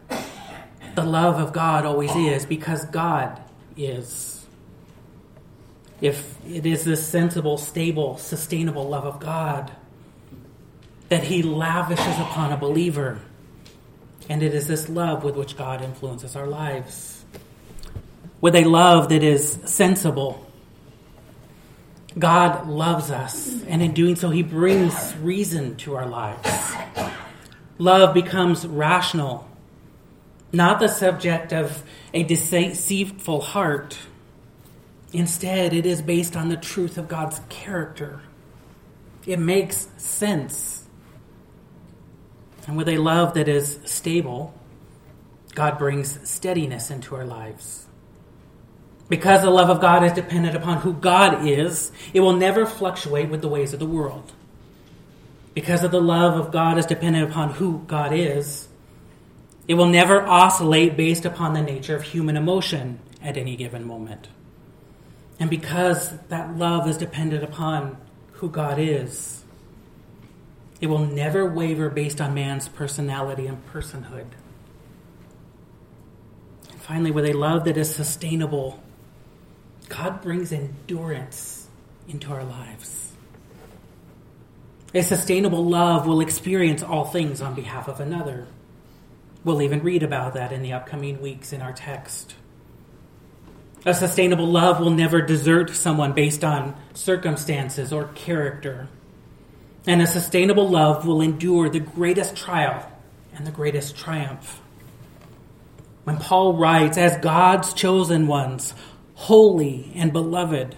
the 0.96 1.06
love 1.06 1.40
of 1.40 1.54
God 1.54 1.86
always 1.86 2.16
is 2.16 2.48
because 2.48 2.84
God 2.86 3.40
is. 3.78 4.44
If 6.02 6.36
it 6.48 6.66
is 6.66 6.84
this 6.84 7.08
sensible, 7.08 7.60
stable, 7.60 8.18
sustainable 8.18 8.90
love 8.90 9.06
of 9.06 9.20
God 9.20 9.72
that 11.10 11.24
He 11.24 11.44
lavishes 11.44 12.20
upon 12.20 12.52
a 12.52 12.58
believer, 12.58 13.20
and 14.30 14.42
it 14.42 14.54
is 14.54 14.68
this 14.68 14.90
love 14.90 15.24
with 15.24 15.36
which 15.36 15.58
God 15.58 15.82
influences 15.82 16.36
our 16.36 16.48
lives. 16.48 17.26
With 18.42 18.56
a 18.56 18.64
love 18.64 19.10
that 19.10 19.24
is 19.24 19.60
sensible, 19.66 20.46
God 22.18 22.68
loves 22.68 23.12
us, 23.12 23.62
and 23.68 23.82
in 23.82 23.94
doing 23.94 24.16
so, 24.16 24.30
He 24.30 24.44
brings 24.44 25.16
reason 25.18 25.76
to 25.78 25.96
our 25.96 26.08
lives. 26.08 26.76
Love 27.78 28.14
becomes 28.14 28.66
rational 28.66 29.50
not 30.52 30.80
the 30.80 30.88
subject 30.88 31.54
of 31.54 31.84
a 32.14 32.24
deceitful 32.24 33.42
heart. 33.42 33.98
Instead, 35.14 35.74
it 35.74 35.86
is 35.86 36.02
based 36.02 36.36
on 36.36 36.50
the 36.50 36.58
truth 36.58 36.98
of 36.98 37.08
God's 37.08 37.40
character. 37.50 38.22
It 39.26 39.40
makes 39.40 39.88
sense. 39.98 40.79
And 42.70 42.78
with 42.78 42.88
a 42.88 43.00
love 43.00 43.34
that 43.34 43.48
is 43.48 43.80
stable, 43.86 44.54
God 45.56 45.80
brings 45.80 46.20
steadiness 46.30 46.92
into 46.92 47.16
our 47.16 47.26
lives. 47.26 47.88
Because 49.08 49.42
the 49.42 49.50
love 49.50 49.72
of 49.72 49.82
God 49.82 50.04
is 50.04 50.14
dependent 50.14 50.56
upon 50.56 50.78
who 50.82 50.94
God 50.94 51.48
is, 51.48 51.92
it 52.14 52.20
will 52.20 52.36
never 52.36 52.68
fluctuate 52.68 53.32
with 53.32 53.42
the 53.42 53.48
ways 53.48 53.74
of 53.74 53.80
the 53.80 53.88
world. 53.88 54.34
Because 55.56 55.84
of 55.84 55.90
the 55.90 56.00
love 56.00 56.40
of 56.40 56.52
God 56.52 56.78
is 56.78 56.86
dependent 56.86 57.32
upon 57.32 57.54
who 57.54 57.80
God 57.88 58.14
is, 58.14 58.68
it 59.68 59.74
will 59.74 59.88
never 59.88 60.22
oscillate 60.22 60.96
based 60.96 61.26
upon 61.26 61.56
the 61.56 61.64
nature 61.64 61.96
of 61.96 62.04
human 62.04 62.38
emotion 62.38 63.00
at 63.20 63.36
any 63.36 63.56
given 63.56 63.84
moment. 63.84 64.28
And 65.40 65.50
because 65.50 66.12
that 66.28 66.56
love 66.56 66.88
is 66.88 67.00
dependent 67.00 67.44
upon 67.44 67.98
who 68.34 68.48
God 68.48 68.78
is, 68.78 69.39
it 70.82 70.88
will 70.88 71.06
never 71.06 71.46
waver 71.46 71.90
based 71.90 72.22
on 72.22 72.34
man's 72.34 72.68
personality 72.70 73.48
and 73.48 73.66
personhood. 73.72 74.28
And 76.72 76.82
finally, 76.82 77.12
with 77.12 77.26
a 77.26 77.34
love 77.34 77.66
that 77.66 77.78
is 77.78 77.94
sustainable, 77.94 78.82
God 79.90 80.22
brings 80.22 80.52
endurance 80.52 81.68
into 82.08 82.32
our 82.32 82.44
lives. 82.44 83.12
A 84.94 85.04
sustainable 85.04 85.66
love 85.66 86.08
will 86.08 86.22
experience 86.22 86.82
all 86.82 87.06
things 87.06 87.42
on 87.42 87.54
behalf 87.54 87.88
of 87.88 88.00
another. 88.00 88.48
We'll 89.44 89.62
even 89.62 89.82
read 89.82 90.04
about 90.04 90.34
that 90.34 90.52
in 90.52 90.64
the 90.64 90.74
upcoming 90.74 91.22
weeks 91.22 91.54
in 91.54 91.62
our 91.62 91.74
text. 91.74 92.36
A 93.86 93.94
sustainable 93.94 94.48
love 94.48 94.80
will 94.80 94.90
never 94.90 95.22
desert 95.22 95.70
someone 95.76 96.14
based 96.14 96.44
on 96.44 96.76
circumstances 96.94 97.94
or 97.94 98.06
character. 98.16 98.90
And 99.90 100.04
a 100.04 100.06
sustainable 100.06 100.70
love 100.70 101.08
will 101.08 101.20
endure 101.20 101.68
the 101.68 101.80
greatest 101.80 102.36
trial 102.36 102.88
and 103.34 103.48
the 103.48 103.52
greatest 103.52 103.98
triumph. 103.98 104.62
When 106.04 106.18
Paul 106.18 106.58
writes, 106.58 106.96
as 106.96 107.18
God's 107.18 107.74
chosen 107.74 108.28
ones, 108.28 108.76
holy 109.16 109.92
and 109.96 110.14
beloved, 110.14 110.76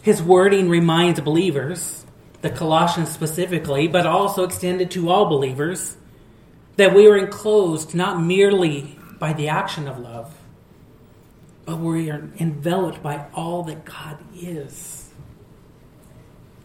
his 0.00 0.22
wording 0.22 0.68
reminds 0.68 1.18
believers, 1.18 2.06
the 2.40 2.50
Colossians 2.50 3.10
specifically, 3.10 3.88
but 3.88 4.06
also 4.06 4.44
extended 4.44 4.92
to 4.92 5.08
all 5.08 5.26
believers, 5.26 5.96
that 6.76 6.94
we 6.94 7.08
are 7.08 7.16
enclosed 7.16 7.96
not 7.96 8.22
merely 8.22 8.96
by 9.18 9.32
the 9.32 9.48
action 9.48 9.88
of 9.88 9.98
love, 9.98 10.32
but 11.64 11.78
we 11.78 12.12
are 12.12 12.30
enveloped 12.38 13.02
by 13.02 13.26
all 13.34 13.64
that 13.64 13.84
God 13.84 14.18
is. 14.36 15.07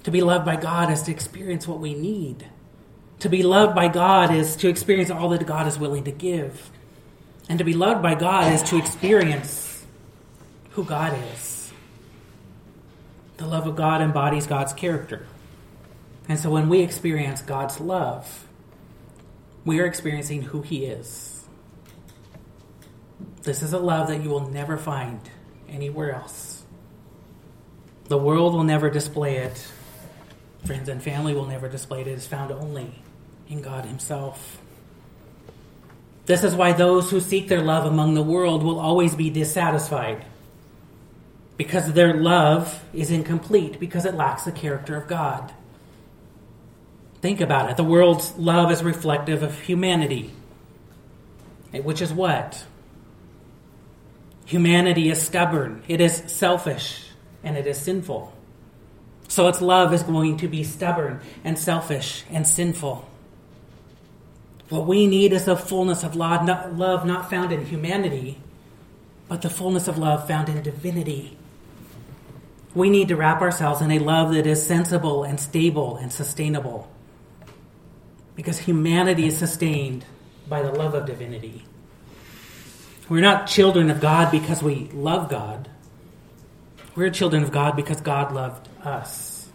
To 0.04 0.12
be 0.12 0.22
loved 0.22 0.46
by 0.46 0.56
God 0.56 0.92
is 0.92 1.02
to 1.04 1.12
experience 1.12 1.68
what 1.68 1.80
we 1.80 1.94
need. 1.94 2.48
To 3.20 3.30
be 3.30 3.42
loved 3.42 3.74
by 3.74 3.88
God 3.88 4.34
is 4.34 4.56
to 4.58 4.68
experience 4.68 5.10
all 5.10 5.30
that 5.30 5.46
God 5.46 5.68
is 5.68 5.80
willing 5.80 6.04
to 6.04 6.12
give. 6.12 6.70
And 7.48 7.60
to 7.60 7.66
be 7.66 7.74
loved 7.74 8.02
by 8.02 8.16
God 8.16 8.52
is 8.52 8.64
to 8.64 8.78
experience 8.78 9.86
who 10.72 10.84
God 10.84 11.18
is. 11.34 11.72
The 13.38 13.46
love 13.46 13.68
of 13.68 13.76
God 13.76 14.02
embodies 14.02 14.48
God's 14.48 14.74
character. 14.74 15.26
And 16.28 16.40
so 16.40 16.50
when 16.50 16.70
we 16.70 16.82
experience 16.82 17.42
God's 17.42 17.80
love, 17.80 18.46
we 19.66 19.80
are 19.80 19.86
experiencing 19.86 20.42
who 20.42 20.62
He 20.62 20.86
is. 20.86 21.46
This 23.44 23.62
is 23.62 23.74
a 23.74 23.80
love 23.80 24.08
that 24.08 24.22
you 24.22 24.30
will 24.30 24.50
never 24.50 24.78
find 24.78 25.20
anywhere 25.70 26.12
else. 26.14 26.64
The 28.06 28.18
world 28.18 28.54
will 28.54 28.64
never 28.64 28.90
display 28.90 29.38
it. 29.38 29.66
Friends 30.66 30.88
and 30.88 31.04
family 31.04 31.34
will 31.34 31.46
never 31.46 31.68
display 31.68 32.02
it. 32.02 32.08
It 32.08 32.18
is 32.18 32.28
found 32.28 32.52
only 32.52 32.94
in 33.50 33.62
God 33.62 33.86
Himself. 33.86 34.60
This 36.26 36.44
is 36.44 36.56
why 36.56 36.72
those 36.72 37.12
who 37.12 37.20
seek 37.20 37.50
their 37.50 37.62
love 37.62 37.86
among 37.86 38.14
the 38.14 38.24
world 38.24 38.64
will 38.64 38.80
always 38.80 39.14
be 39.14 39.30
dissatisfied. 39.30 40.26
Because 41.58 41.92
their 41.94 42.14
love 42.14 42.84
is 42.94 43.12
incomplete, 43.12 43.80
because 43.80 44.06
it 44.06 44.16
lacks 44.16 44.46
the 44.46 44.52
character 44.52 44.96
of 44.96 45.08
God. 45.08 45.54
Think 47.22 47.42
about 47.42 47.70
it. 47.70 47.78
The 47.78 47.84
world's 47.84 48.34
love 48.38 48.72
is 48.72 48.84
reflective 48.84 49.44
of 49.44 49.60
humanity, 49.60 50.32
which 51.72 52.02
is 52.02 52.12
what? 52.12 52.66
Humanity 54.46 55.10
is 55.10 55.22
stubborn, 55.22 55.84
it 55.88 56.02
is 56.02 56.24
selfish, 56.28 57.06
and 57.44 57.58
it 57.58 57.68
is 57.68 57.78
sinful. 57.78 58.34
So 59.34 59.48
its 59.48 59.62
love 59.62 59.96
is 59.96 60.04
going 60.04 60.38
to 60.38 60.48
be 60.48 60.64
stubborn 60.64 61.20
and 61.44 61.58
selfish 61.58 62.24
and 62.30 62.48
sinful. 62.48 63.10
What 64.70 64.86
we 64.86 65.08
need 65.08 65.34
is 65.34 65.48
a 65.48 65.58
fullness 65.58 66.04
of 66.04 66.16
love 66.16 66.46
not, 66.46 66.76
love 66.76 67.04
not 67.04 67.32
found 67.32 67.52
in 67.52 67.66
humanity, 67.66 68.38
but 69.28 69.42
the 69.42 69.50
fullness 69.50 69.88
of 69.88 69.98
love 69.98 70.28
found 70.28 70.50
in 70.50 70.62
divinity. 70.62 71.36
We 72.76 72.92
need 72.92 73.08
to 73.08 73.16
wrap 73.16 73.42
ourselves 73.42 73.82
in 73.82 73.90
a 73.90 73.98
love 73.98 74.36
that 74.36 74.46
is 74.46 74.64
sensible 74.64 75.24
and 75.24 75.40
stable 75.40 75.96
and 75.96 76.14
sustainable 76.14 76.92
because 78.36 78.60
humanity 78.60 79.26
is 79.26 79.36
sustained 79.36 80.06
by 80.48 80.62
the 80.62 80.72
love 80.72 80.94
of 80.94 81.08
divinity. 81.08 81.66
We're 83.10 83.22
not 83.22 83.48
children 83.48 83.90
of 83.90 84.00
God 84.00 84.30
because 84.30 84.62
we 84.62 84.92
love 84.94 85.28
God. 85.28 85.70
We're 86.94 87.10
children 87.10 87.42
of 87.42 87.52
God 87.52 87.76
because 87.76 88.00
God 88.00 88.32
loved 88.32 88.70
us. 88.86 89.50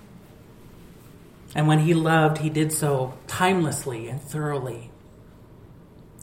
And 1.55 1.67
when 1.67 1.81
He 1.81 1.95
loved, 1.95 2.39
He 2.39 2.51
did 2.51 2.73
so 2.73 3.15
timelessly 3.27 4.09
and 4.09 4.21
thoroughly. 4.21 4.91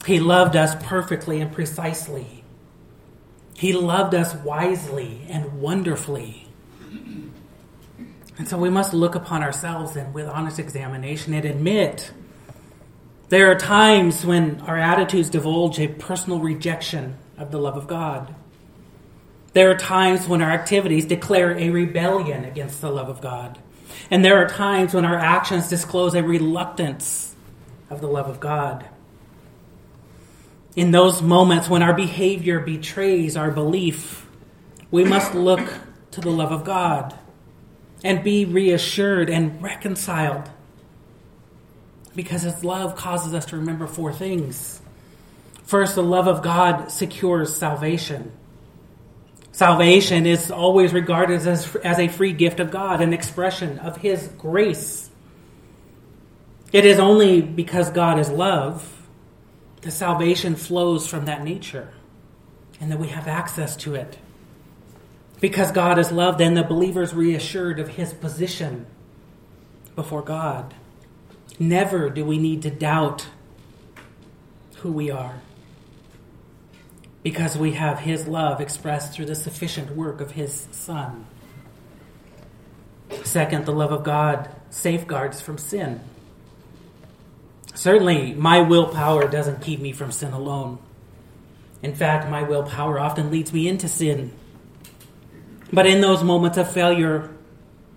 He 0.06 0.20
loved 0.20 0.54
us 0.56 0.74
perfectly 0.84 1.40
and 1.40 1.52
precisely. 1.52 2.44
He 3.54 3.72
loved 3.72 4.14
us 4.14 4.34
wisely 4.34 5.26
and 5.28 5.60
wonderfully. 5.60 6.46
And 8.38 8.46
so 8.46 8.58
we 8.58 8.68
must 8.68 8.92
look 8.92 9.14
upon 9.14 9.42
ourselves 9.42 9.96
and 9.96 10.12
with 10.12 10.26
honest 10.26 10.58
examination 10.58 11.32
and 11.32 11.44
admit 11.44 12.12
there 13.28 13.50
are 13.50 13.56
times 13.56 14.24
when 14.24 14.60
our 14.60 14.76
attitudes 14.76 15.30
divulge 15.30 15.80
a 15.80 15.88
personal 15.88 16.38
rejection 16.38 17.16
of 17.38 17.50
the 17.50 17.58
love 17.58 17.76
of 17.76 17.88
God. 17.88 18.34
There 19.56 19.70
are 19.70 19.74
times 19.74 20.28
when 20.28 20.42
our 20.42 20.50
activities 20.50 21.06
declare 21.06 21.58
a 21.58 21.70
rebellion 21.70 22.44
against 22.44 22.82
the 22.82 22.90
love 22.90 23.08
of 23.08 23.22
God. 23.22 23.58
And 24.10 24.22
there 24.22 24.36
are 24.36 24.46
times 24.46 24.92
when 24.92 25.06
our 25.06 25.16
actions 25.16 25.70
disclose 25.70 26.14
a 26.14 26.22
reluctance 26.22 27.34
of 27.88 28.02
the 28.02 28.06
love 28.06 28.28
of 28.28 28.38
God. 28.38 28.84
In 30.76 30.90
those 30.90 31.22
moments 31.22 31.70
when 31.70 31.82
our 31.82 31.94
behavior 31.94 32.60
betrays 32.60 33.34
our 33.34 33.50
belief, 33.50 34.26
we 34.90 35.04
must 35.04 35.34
look 35.34 35.66
to 36.10 36.20
the 36.20 36.28
love 36.28 36.52
of 36.52 36.62
God 36.62 37.18
and 38.04 38.22
be 38.22 38.44
reassured 38.44 39.30
and 39.30 39.62
reconciled 39.62 40.50
because 42.14 42.42
His 42.42 42.62
love 42.62 42.94
causes 42.94 43.32
us 43.32 43.46
to 43.46 43.56
remember 43.56 43.86
four 43.86 44.12
things. 44.12 44.82
First, 45.62 45.94
the 45.94 46.02
love 46.02 46.28
of 46.28 46.42
God 46.42 46.88
secures 46.88 47.56
salvation. 47.56 48.32
Salvation 49.56 50.26
is 50.26 50.50
always 50.50 50.92
regarded 50.92 51.46
as, 51.46 51.74
as 51.76 51.98
a 51.98 52.08
free 52.08 52.34
gift 52.34 52.60
of 52.60 52.70
God, 52.70 53.00
an 53.00 53.14
expression 53.14 53.78
of 53.78 53.96
His 53.96 54.28
grace. 54.36 55.08
It 56.74 56.84
is 56.84 56.98
only 56.98 57.40
because 57.40 57.88
God 57.88 58.18
is 58.18 58.28
love 58.28 59.08
that 59.80 59.92
salvation 59.92 60.56
flows 60.56 61.06
from 61.08 61.24
that 61.24 61.42
nature 61.42 61.88
and 62.82 62.92
that 62.92 62.98
we 62.98 63.08
have 63.08 63.26
access 63.26 63.76
to 63.76 63.94
it. 63.94 64.18
Because 65.40 65.72
God 65.72 65.98
is 65.98 66.12
love, 66.12 66.36
then 66.36 66.52
the 66.52 66.62
believer 66.62 67.00
is 67.00 67.14
reassured 67.14 67.80
of 67.80 67.88
his 67.88 68.12
position 68.12 68.84
before 69.94 70.20
God. 70.20 70.74
Never 71.58 72.10
do 72.10 72.26
we 72.26 72.36
need 72.36 72.60
to 72.60 72.70
doubt 72.70 73.28
who 74.80 74.92
we 74.92 75.10
are. 75.10 75.40
Because 77.26 77.58
we 77.58 77.72
have 77.72 77.98
His 77.98 78.28
love 78.28 78.60
expressed 78.60 79.12
through 79.12 79.24
the 79.24 79.34
sufficient 79.34 79.90
work 79.96 80.20
of 80.20 80.30
His 80.30 80.68
Son. 80.70 81.26
Second, 83.24 83.66
the 83.66 83.72
love 83.72 83.90
of 83.90 84.04
God 84.04 84.48
safeguards 84.70 85.40
from 85.40 85.58
sin. 85.58 85.98
Certainly, 87.74 88.34
my 88.34 88.60
willpower 88.60 89.26
doesn't 89.26 89.60
keep 89.60 89.80
me 89.80 89.90
from 89.90 90.12
sin 90.12 90.32
alone. 90.32 90.78
In 91.82 91.96
fact, 91.96 92.30
my 92.30 92.44
willpower 92.44 93.00
often 93.00 93.32
leads 93.32 93.52
me 93.52 93.66
into 93.66 93.88
sin. 93.88 94.30
But 95.72 95.86
in 95.86 96.00
those 96.00 96.22
moments 96.22 96.58
of 96.58 96.70
failure, 96.70 97.28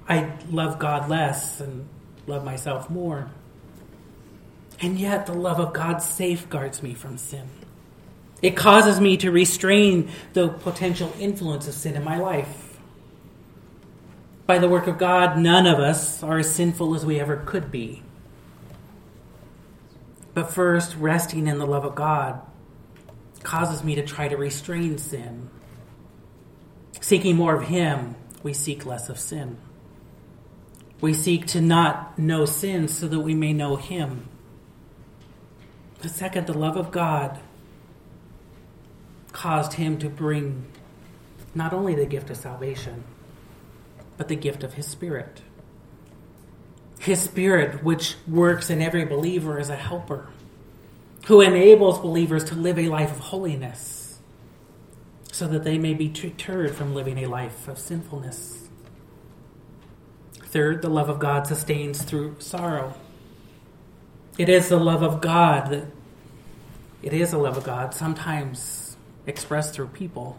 I 0.07 0.31
love 0.49 0.79
God 0.79 1.07
less 1.07 1.61
and 1.61 1.87
love 2.25 2.43
myself 2.43 2.89
more. 2.89 3.29
And 4.81 4.97
yet, 4.97 5.27
the 5.27 5.33
love 5.33 5.59
of 5.59 5.71
God 5.71 5.99
safeguards 5.99 6.81
me 6.81 6.95
from 6.95 7.19
sin. 7.19 7.47
It 8.41 8.55
causes 8.55 9.01
me 9.01 9.17
to 9.17 9.31
restrain 9.31 10.09
the 10.33 10.49
potential 10.49 11.13
influence 11.19 11.67
of 11.67 11.73
sin 11.73 11.95
in 11.95 12.03
my 12.03 12.17
life. 12.17 12.77
By 14.45 14.59
the 14.59 14.69
work 14.69 14.87
of 14.87 14.97
God, 14.97 15.37
none 15.37 15.67
of 15.67 15.79
us 15.79 16.23
are 16.23 16.39
as 16.39 16.53
sinful 16.53 16.95
as 16.95 17.05
we 17.05 17.19
ever 17.19 17.37
could 17.37 17.69
be. 17.69 18.01
But 20.33 20.53
first, 20.53 20.95
resting 20.95 21.47
in 21.47 21.59
the 21.59 21.67
love 21.67 21.85
of 21.85 21.95
God 21.95 22.41
causes 23.43 23.83
me 23.83 23.95
to 23.95 24.05
try 24.05 24.27
to 24.27 24.37
restrain 24.37 24.97
sin. 24.97 25.49
Seeking 27.01 27.35
more 27.35 27.55
of 27.55 27.67
Him, 27.67 28.15
we 28.41 28.53
seek 28.53 28.85
less 28.85 29.09
of 29.09 29.19
sin. 29.19 29.57
We 31.01 31.13
seek 31.13 31.45
to 31.47 31.61
not 31.61 32.17
know 32.17 32.45
sin 32.45 32.87
so 32.87 33.07
that 33.07 33.19
we 33.19 33.33
may 33.33 33.53
know 33.53 33.75
Him. 33.75 34.27
The 35.99 36.09
second, 36.09 36.47
the 36.47 36.57
love 36.57 36.77
of 36.77 36.91
God 36.91 37.39
caused 39.31 39.73
Him 39.73 39.97
to 39.99 40.09
bring 40.09 40.65
not 41.55 41.73
only 41.73 41.95
the 41.95 42.05
gift 42.05 42.29
of 42.29 42.37
salvation, 42.37 43.03
but 44.17 44.27
the 44.27 44.35
gift 44.35 44.63
of 44.63 44.73
His 44.73 44.87
Spirit. 44.87 45.41
His 46.99 47.21
Spirit, 47.21 47.83
which 47.83 48.15
works 48.27 48.69
in 48.69 48.81
every 48.81 49.05
believer 49.05 49.59
as 49.59 49.69
a 49.69 49.75
helper, 49.75 50.27
who 51.27 51.41
enables 51.41 51.99
believers 51.99 52.43
to 52.45 52.55
live 52.55 52.77
a 52.79 52.89
life 52.89 53.11
of 53.11 53.19
holiness 53.19 53.99
so 55.31 55.47
that 55.47 55.63
they 55.63 55.77
may 55.77 55.93
be 55.93 56.09
deterred 56.09 56.75
from 56.75 56.93
living 56.93 57.17
a 57.19 57.27
life 57.27 57.67
of 57.67 57.77
sinfulness. 57.77 58.67
Third, 60.43 60.81
the 60.81 60.89
love 60.89 61.07
of 61.07 61.19
God 61.19 61.47
sustains 61.47 62.01
through 62.01 62.35
sorrow. 62.39 62.95
It 64.37 64.49
is 64.49 64.69
the 64.69 64.79
love 64.79 65.03
of 65.03 65.21
God 65.21 65.69
that 65.69 65.85
it 67.01 67.13
is 67.13 67.31
the 67.31 67.37
love 67.37 67.55
of 67.55 67.63
God, 67.63 67.93
sometimes 67.93 68.78
expressed 69.29 69.73
through 69.73 69.87
people, 69.87 70.37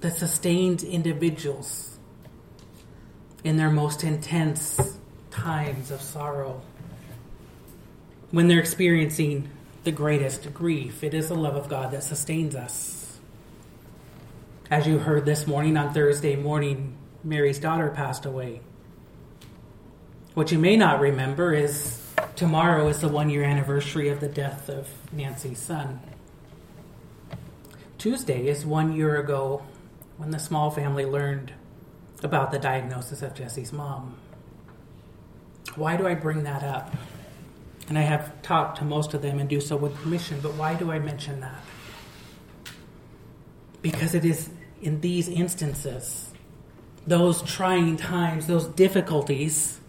that 0.00 0.16
sustains 0.16 0.82
individuals 0.82 1.98
in 3.44 3.56
their 3.56 3.70
most 3.70 4.02
intense 4.02 4.98
times 5.30 5.90
of 5.90 6.00
sorrow. 6.00 6.60
When 8.30 8.48
they're 8.48 8.58
experiencing 8.58 9.50
the 9.84 9.92
greatest 9.92 10.52
grief, 10.52 11.04
it 11.04 11.14
is 11.14 11.28
the 11.28 11.34
love 11.34 11.54
of 11.54 11.68
God 11.68 11.92
that 11.92 12.02
sustains 12.02 12.54
us. 12.54 13.18
As 14.70 14.86
you 14.86 14.98
heard 14.98 15.26
this 15.26 15.46
morning 15.46 15.76
on 15.76 15.92
Thursday 15.92 16.36
morning, 16.36 16.96
Mary's 17.22 17.58
daughter 17.58 17.90
passed 17.90 18.24
away. 18.24 18.60
What 20.32 20.50
you 20.50 20.58
may 20.58 20.76
not 20.76 21.00
remember 21.00 21.52
is 21.52 22.00
tomorrow 22.34 22.88
is 22.88 23.00
the 23.00 23.08
one 23.08 23.30
year 23.30 23.44
anniversary 23.44 24.08
of 24.08 24.20
the 24.20 24.28
death 24.28 24.68
of 24.68 24.88
Nancy's 25.12 25.58
son. 25.58 26.00
Tuesday 28.04 28.48
is 28.48 28.66
one 28.66 28.94
year 28.94 29.16
ago 29.16 29.62
when 30.18 30.30
the 30.30 30.38
small 30.38 30.70
family 30.70 31.06
learned 31.06 31.54
about 32.22 32.50
the 32.50 32.58
diagnosis 32.58 33.22
of 33.22 33.34
Jesse's 33.34 33.72
mom. 33.72 34.16
Why 35.74 35.96
do 35.96 36.06
I 36.06 36.12
bring 36.12 36.42
that 36.42 36.62
up? 36.62 36.94
And 37.88 37.96
I 37.96 38.02
have 38.02 38.42
talked 38.42 38.76
to 38.80 38.84
most 38.84 39.14
of 39.14 39.22
them 39.22 39.38
and 39.38 39.48
do 39.48 39.58
so 39.58 39.78
with 39.78 39.94
permission, 39.94 40.40
but 40.42 40.52
why 40.52 40.74
do 40.74 40.92
I 40.92 40.98
mention 40.98 41.40
that? 41.40 41.62
Because 43.80 44.14
it 44.14 44.26
is 44.26 44.50
in 44.82 45.00
these 45.00 45.26
instances, 45.26 46.30
those 47.06 47.40
trying 47.40 47.96
times, 47.96 48.46
those 48.46 48.66
difficulties, 48.66 49.80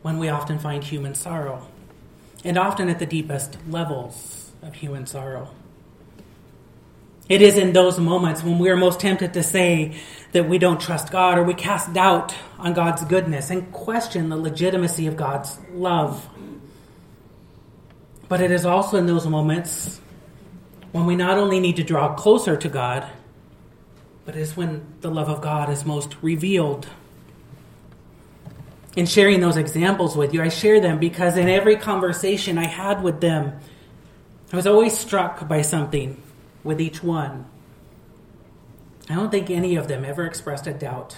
when 0.00 0.16
we 0.16 0.30
often 0.30 0.58
find 0.58 0.82
human 0.82 1.14
sorrow, 1.14 1.66
and 2.42 2.56
often 2.56 2.88
at 2.88 3.00
the 3.00 3.06
deepest 3.06 3.58
levels 3.68 4.52
of 4.62 4.76
human 4.76 5.04
sorrow. 5.04 5.50
It 7.28 7.40
is 7.40 7.56
in 7.56 7.72
those 7.72 7.98
moments 7.98 8.42
when 8.42 8.58
we 8.58 8.68
are 8.68 8.76
most 8.76 9.00
tempted 9.00 9.32
to 9.34 9.42
say 9.42 9.96
that 10.32 10.48
we 10.48 10.58
don't 10.58 10.80
trust 10.80 11.10
God 11.10 11.38
or 11.38 11.44
we 11.44 11.54
cast 11.54 11.92
doubt 11.94 12.34
on 12.58 12.74
God's 12.74 13.02
goodness 13.04 13.50
and 13.50 13.72
question 13.72 14.28
the 14.28 14.36
legitimacy 14.36 15.06
of 15.06 15.16
God's 15.16 15.58
love. 15.72 16.28
But 18.28 18.42
it 18.42 18.50
is 18.50 18.66
also 18.66 18.98
in 18.98 19.06
those 19.06 19.26
moments 19.26 20.00
when 20.92 21.06
we 21.06 21.16
not 21.16 21.38
only 21.38 21.60
need 21.60 21.76
to 21.76 21.82
draw 21.82 22.14
closer 22.14 22.56
to 22.56 22.68
God, 22.68 23.08
but 24.26 24.36
it 24.36 24.40
is 24.40 24.56
when 24.56 24.84
the 25.00 25.10
love 25.10 25.28
of 25.28 25.40
God 25.40 25.70
is 25.70 25.84
most 25.84 26.16
revealed 26.20 26.88
in 28.96 29.06
sharing 29.06 29.40
those 29.40 29.56
examples 29.56 30.16
with 30.16 30.34
you. 30.34 30.42
I 30.42 30.48
share 30.48 30.80
them 30.80 30.98
because 30.98 31.36
in 31.36 31.48
every 31.48 31.76
conversation 31.76 32.58
I 32.58 32.66
had 32.66 33.02
with 33.02 33.20
them, 33.20 33.58
I 34.52 34.56
was 34.56 34.66
always 34.66 34.96
struck 34.96 35.48
by 35.48 35.62
something 35.62 36.22
with 36.64 36.80
each 36.80 37.02
one. 37.02 37.46
I 39.08 39.14
don't 39.14 39.30
think 39.30 39.50
any 39.50 39.76
of 39.76 39.86
them 39.86 40.04
ever 40.04 40.24
expressed 40.24 40.66
a 40.66 40.72
doubt 40.72 41.16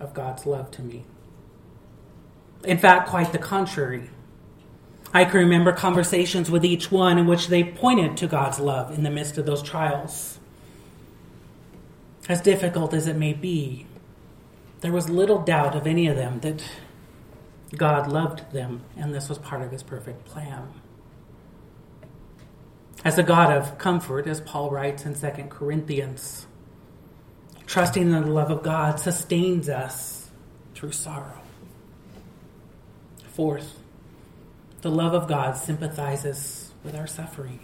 of 0.00 0.14
God's 0.14 0.46
love 0.46 0.70
to 0.72 0.82
me. 0.82 1.04
In 2.64 2.78
fact, 2.78 3.08
quite 3.08 3.32
the 3.32 3.38
contrary. 3.38 4.10
I 5.12 5.24
can 5.24 5.40
remember 5.40 5.72
conversations 5.72 6.50
with 6.50 6.64
each 6.64 6.90
one 6.90 7.18
in 7.18 7.26
which 7.26 7.48
they 7.48 7.64
pointed 7.64 8.16
to 8.18 8.26
God's 8.26 8.58
love 8.58 8.96
in 8.96 9.02
the 9.02 9.10
midst 9.10 9.38
of 9.38 9.46
those 9.46 9.62
trials. 9.62 10.38
As 12.28 12.40
difficult 12.40 12.94
as 12.94 13.06
it 13.06 13.16
may 13.16 13.32
be, 13.32 13.86
there 14.80 14.92
was 14.92 15.10
little 15.10 15.42
doubt 15.42 15.74
of 15.74 15.86
any 15.86 16.06
of 16.06 16.16
them 16.16 16.40
that 16.40 16.64
God 17.76 18.10
loved 18.10 18.52
them, 18.52 18.82
and 18.96 19.14
this 19.14 19.28
was 19.28 19.38
part 19.38 19.62
of 19.62 19.72
his 19.72 19.82
perfect 19.82 20.24
plan. 20.24 20.79
As 23.04 23.16
a 23.16 23.22
God 23.22 23.52
of 23.52 23.78
comfort, 23.78 24.26
as 24.26 24.40
Paul 24.40 24.70
writes 24.70 25.06
in 25.06 25.14
2 25.14 25.44
Corinthians, 25.48 26.46
trusting 27.66 28.02
in 28.02 28.10
the 28.10 28.20
love 28.20 28.50
of 28.50 28.62
God 28.62 29.00
sustains 29.00 29.68
us 29.68 30.28
through 30.74 30.92
sorrow. 30.92 31.40
Fourth, 33.32 33.78
the 34.82 34.90
love 34.90 35.14
of 35.14 35.28
God 35.28 35.56
sympathizes 35.56 36.72
with 36.84 36.94
our 36.94 37.06
suffering. 37.06 37.60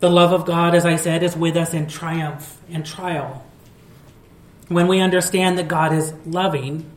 The 0.00 0.10
love 0.10 0.32
of 0.32 0.44
God, 0.44 0.74
as 0.74 0.84
I 0.84 0.96
said, 0.96 1.22
is 1.22 1.36
with 1.36 1.56
us 1.56 1.72
in 1.72 1.86
triumph 1.86 2.60
and 2.68 2.84
trial. 2.84 3.46
When 4.68 4.88
we 4.88 5.00
understand 5.00 5.56
that 5.58 5.68
God 5.68 5.94
is 5.94 6.12
loving, 6.26 6.90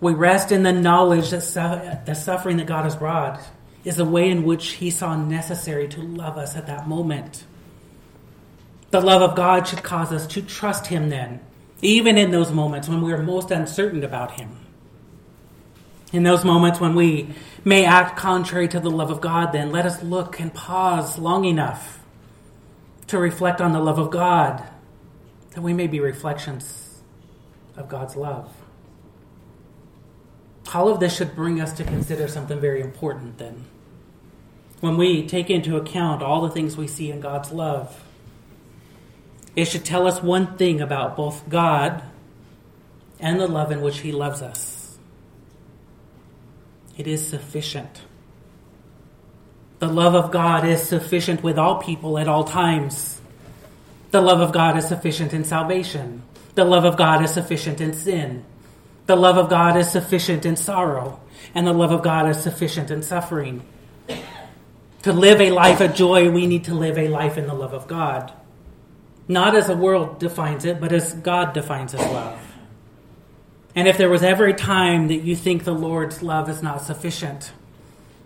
we 0.00 0.14
rest 0.14 0.52
in 0.52 0.62
the 0.62 0.72
knowledge 0.72 1.30
that 1.30 1.42
su- 1.42 1.98
the 2.06 2.14
suffering 2.14 2.58
that 2.58 2.66
God 2.66 2.84
has 2.84 2.96
brought 2.96 3.40
is 3.84 3.96
the 3.96 4.04
way 4.04 4.28
in 4.28 4.44
which 4.44 4.72
He 4.72 4.90
saw 4.90 5.16
necessary 5.16 5.88
to 5.88 6.00
love 6.00 6.36
us 6.36 6.56
at 6.56 6.66
that 6.66 6.88
moment. 6.88 7.44
The 8.90 9.00
love 9.00 9.22
of 9.22 9.36
God 9.36 9.66
should 9.66 9.82
cause 9.82 10.12
us 10.12 10.26
to 10.28 10.42
trust 10.42 10.86
Him 10.86 11.10
then, 11.10 11.40
even 11.82 12.16
in 12.16 12.30
those 12.30 12.52
moments 12.52 12.88
when 12.88 13.02
we 13.02 13.12
are 13.12 13.22
most 13.22 13.50
uncertain 13.50 14.02
about 14.02 14.40
Him. 14.40 14.56
In 16.12 16.22
those 16.22 16.44
moments 16.44 16.80
when 16.80 16.94
we 16.94 17.34
may 17.64 17.84
act 17.84 18.16
contrary 18.16 18.66
to 18.68 18.80
the 18.80 18.90
love 18.90 19.10
of 19.10 19.20
God, 19.20 19.52
then 19.52 19.70
let 19.70 19.84
us 19.84 20.02
look 20.02 20.40
and 20.40 20.52
pause 20.52 21.18
long 21.18 21.44
enough 21.44 22.00
to 23.08 23.18
reflect 23.18 23.60
on 23.60 23.72
the 23.72 23.80
love 23.80 23.98
of 23.98 24.10
God, 24.10 24.62
that 25.50 25.60
we 25.60 25.72
may 25.74 25.86
be 25.86 26.00
reflections 26.00 27.00
of 27.76 27.88
God's 27.88 28.16
love. 28.16 28.54
All 30.74 30.88
of 30.88 31.00
this 31.00 31.16
should 31.16 31.34
bring 31.34 31.60
us 31.60 31.72
to 31.74 31.84
consider 31.84 32.28
something 32.28 32.60
very 32.60 32.80
important 32.80 33.38
then. 33.38 33.64
When 34.80 34.96
we 34.96 35.26
take 35.26 35.50
into 35.50 35.76
account 35.76 36.22
all 36.22 36.42
the 36.42 36.50
things 36.50 36.76
we 36.76 36.86
see 36.86 37.10
in 37.10 37.20
God's 37.20 37.50
love, 37.50 38.04
it 39.56 39.64
should 39.64 39.84
tell 39.84 40.06
us 40.06 40.22
one 40.22 40.56
thing 40.56 40.80
about 40.80 41.16
both 41.16 41.48
God 41.48 42.02
and 43.18 43.40
the 43.40 43.48
love 43.48 43.72
in 43.72 43.80
which 43.80 44.00
He 44.00 44.12
loves 44.12 44.42
us. 44.42 44.98
It 46.96 47.06
is 47.06 47.26
sufficient. 47.26 48.02
The 49.78 49.88
love 49.88 50.14
of 50.14 50.30
God 50.30 50.64
is 50.64 50.82
sufficient 50.82 51.42
with 51.42 51.58
all 51.58 51.76
people 51.82 52.18
at 52.18 52.28
all 52.28 52.44
times. 52.44 53.20
The 54.10 54.20
love 54.20 54.40
of 54.40 54.52
God 54.52 54.76
is 54.76 54.88
sufficient 54.88 55.32
in 55.32 55.44
salvation. 55.44 56.22
The 56.54 56.64
love 56.64 56.84
of 56.84 56.96
God 56.96 57.24
is 57.24 57.32
sufficient 57.32 57.80
in 57.80 57.94
sin. 57.94 58.44
The 59.08 59.16
love 59.16 59.38
of 59.38 59.48
God 59.48 59.78
is 59.78 59.90
sufficient 59.90 60.44
in 60.44 60.54
sorrow, 60.54 61.18
and 61.54 61.66
the 61.66 61.72
love 61.72 61.92
of 61.92 62.02
God 62.02 62.28
is 62.28 62.42
sufficient 62.42 62.90
in 62.90 63.02
suffering. 63.02 63.62
To 65.04 65.14
live 65.14 65.40
a 65.40 65.50
life 65.50 65.80
of 65.80 65.94
joy, 65.94 66.30
we 66.30 66.46
need 66.46 66.64
to 66.64 66.74
live 66.74 66.98
a 66.98 67.08
life 67.08 67.38
in 67.38 67.46
the 67.46 67.54
love 67.54 67.72
of 67.72 67.88
God. 67.88 68.30
Not 69.26 69.56
as 69.56 69.68
the 69.68 69.76
world 69.76 70.18
defines 70.18 70.66
it, 70.66 70.78
but 70.78 70.92
as 70.92 71.14
God 71.14 71.54
defines 71.54 71.92
his 71.92 72.02
love. 72.02 72.38
And 73.74 73.88
if 73.88 73.96
there 73.96 74.10
was 74.10 74.22
ever 74.22 74.44
a 74.44 74.52
time 74.52 75.08
that 75.08 75.22
you 75.22 75.34
think 75.34 75.64
the 75.64 75.72
Lord's 75.72 76.22
love 76.22 76.50
is 76.50 76.62
not 76.62 76.82
sufficient, 76.82 77.50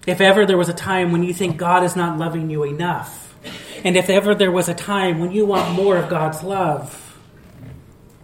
if 0.04 0.20
ever 0.20 0.44
there 0.44 0.58
was 0.58 0.68
a 0.68 0.74
time 0.74 1.12
when 1.12 1.22
you 1.22 1.32
think 1.32 1.58
God 1.58 1.84
is 1.84 1.94
not 1.94 2.18
loving 2.18 2.50
you 2.50 2.64
enough, 2.64 3.36
and 3.84 3.96
if 3.96 4.10
ever 4.10 4.34
there 4.34 4.50
was 4.50 4.68
a 4.68 4.74
time 4.74 5.20
when 5.20 5.30
you 5.30 5.46
want 5.46 5.76
more 5.76 5.96
of 5.96 6.10
God's 6.10 6.42
love, 6.42 7.20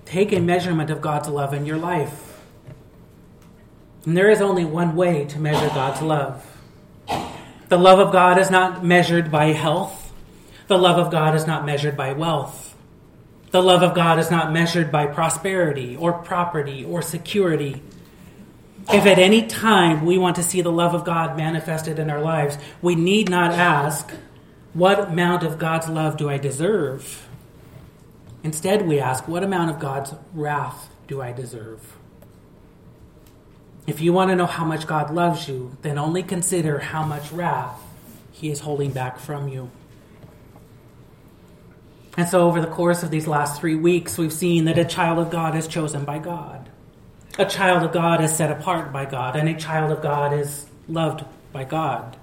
take 0.06 0.32
a 0.32 0.40
measurement 0.40 0.90
of 0.90 1.00
God's 1.00 1.28
love 1.28 1.54
in 1.54 1.64
your 1.64 1.78
life. 1.78 2.27
And 4.08 4.16
there 4.16 4.30
is 4.30 4.40
only 4.40 4.64
one 4.64 4.96
way 4.96 5.26
to 5.26 5.38
measure 5.38 5.68
God's 5.68 6.00
love. 6.00 6.42
The 7.68 7.76
love 7.76 7.98
of 7.98 8.10
God 8.10 8.38
is 8.38 8.50
not 8.50 8.82
measured 8.82 9.30
by 9.30 9.52
health. 9.52 10.14
The 10.66 10.78
love 10.78 10.96
of 10.96 11.12
God 11.12 11.34
is 11.34 11.46
not 11.46 11.66
measured 11.66 11.94
by 11.94 12.14
wealth. 12.14 12.74
The 13.50 13.62
love 13.62 13.82
of 13.82 13.94
God 13.94 14.18
is 14.18 14.30
not 14.30 14.50
measured 14.50 14.90
by 14.90 15.08
prosperity 15.08 15.94
or 15.94 16.14
property 16.14 16.86
or 16.86 17.02
security. 17.02 17.82
If 18.90 19.04
at 19.04 19.18
any 19.18 19.46
time 19.46 20.06
we 20.06 20.16
want 20.16 20.36
to 20.36 20.42
see 20.42 20.62
the 20.62 20.72
love 20.72 20.94
of 20.94 21.04
God 21.04 21.36
manifested 21.36 21.98
in 21.98 22.08
our 22.08 22.22
lives, 22.22 22.56
we 22.80 22.94
need 22.94 23.28
not 23.28 23.50
ask, 23.50 24.10
What 24.72 25.10
amount 25.10 25.42
of 25.42 25.58
God's 25.58 25.86
love 25.86 26.16
do 26.16 26.30
I 26.30 26.38
deserve? 26.38 27.28
Instead, 28.42 28.88
we 28.88 29.00
ask, 29.00 29.28
What 29.28 29.44
amount 29.44 29.70
of 29.70 29.78
God's 29.78 30.14
wrath 30.32 30.88
do 31.06 31.20
I 31.20 31.32
deserve? 31.32 31.97
If 33.88 34.02
you 34.02 34.12
want 34.12 34.28
to 34.28 34.36
know 34.36 34.44
how 34.44 34.66
much 34.66 34.86
God 34.86 35.14
loves 35.14 35.48
you, 35.48 35.74
then 35.80 35.96
only 35.96 36.22
consider 36.22 36.78
how 36.78 37.04
much 37.04 37.32
wrath 37.32 37.80
He 38.30 38.50
is 38.50 38.60
holding 38.60 38.90
back 38.90 39.18
from 39.18 39.48
you. 39.48 39.70
And 42.14 42.28
so, 42.28 42.46
over 42.46 42.60
the 42.60 42.66
course 42.66 43.02
of 43.02 43.10
these 43.10 43.26
last 43.26 43.58
three 43.58 43.76
weeks, 43.76 44.18
we've 44.18 44.32
seen 44.32 44.66
that 44.66 44.78
a 44.78 44.84
child 44.84 45.18
of 45.18 45.30
God 45.30 45.56
is 45.56 45.66
chosen 45.66 46.04
by 46.04 46.18
God. 46.18 46.68
A 47.38 47.46
child 47.46 47.82
of 47.82 47.92
God 47.92 48.22
is 48.22 48.36
set 48.36 48.50
apart 48.50 48.92
by 48.92 49.06
God, 49.06 49.36
and 49.36 49.48
a 49.48 49.58
child 49.58 49.90
of 49.90 50.02
God 50.02 50.34
is 50.34 50.66
loved 50.86 51.24
by 51.50 51.64
God. 51.64 52.14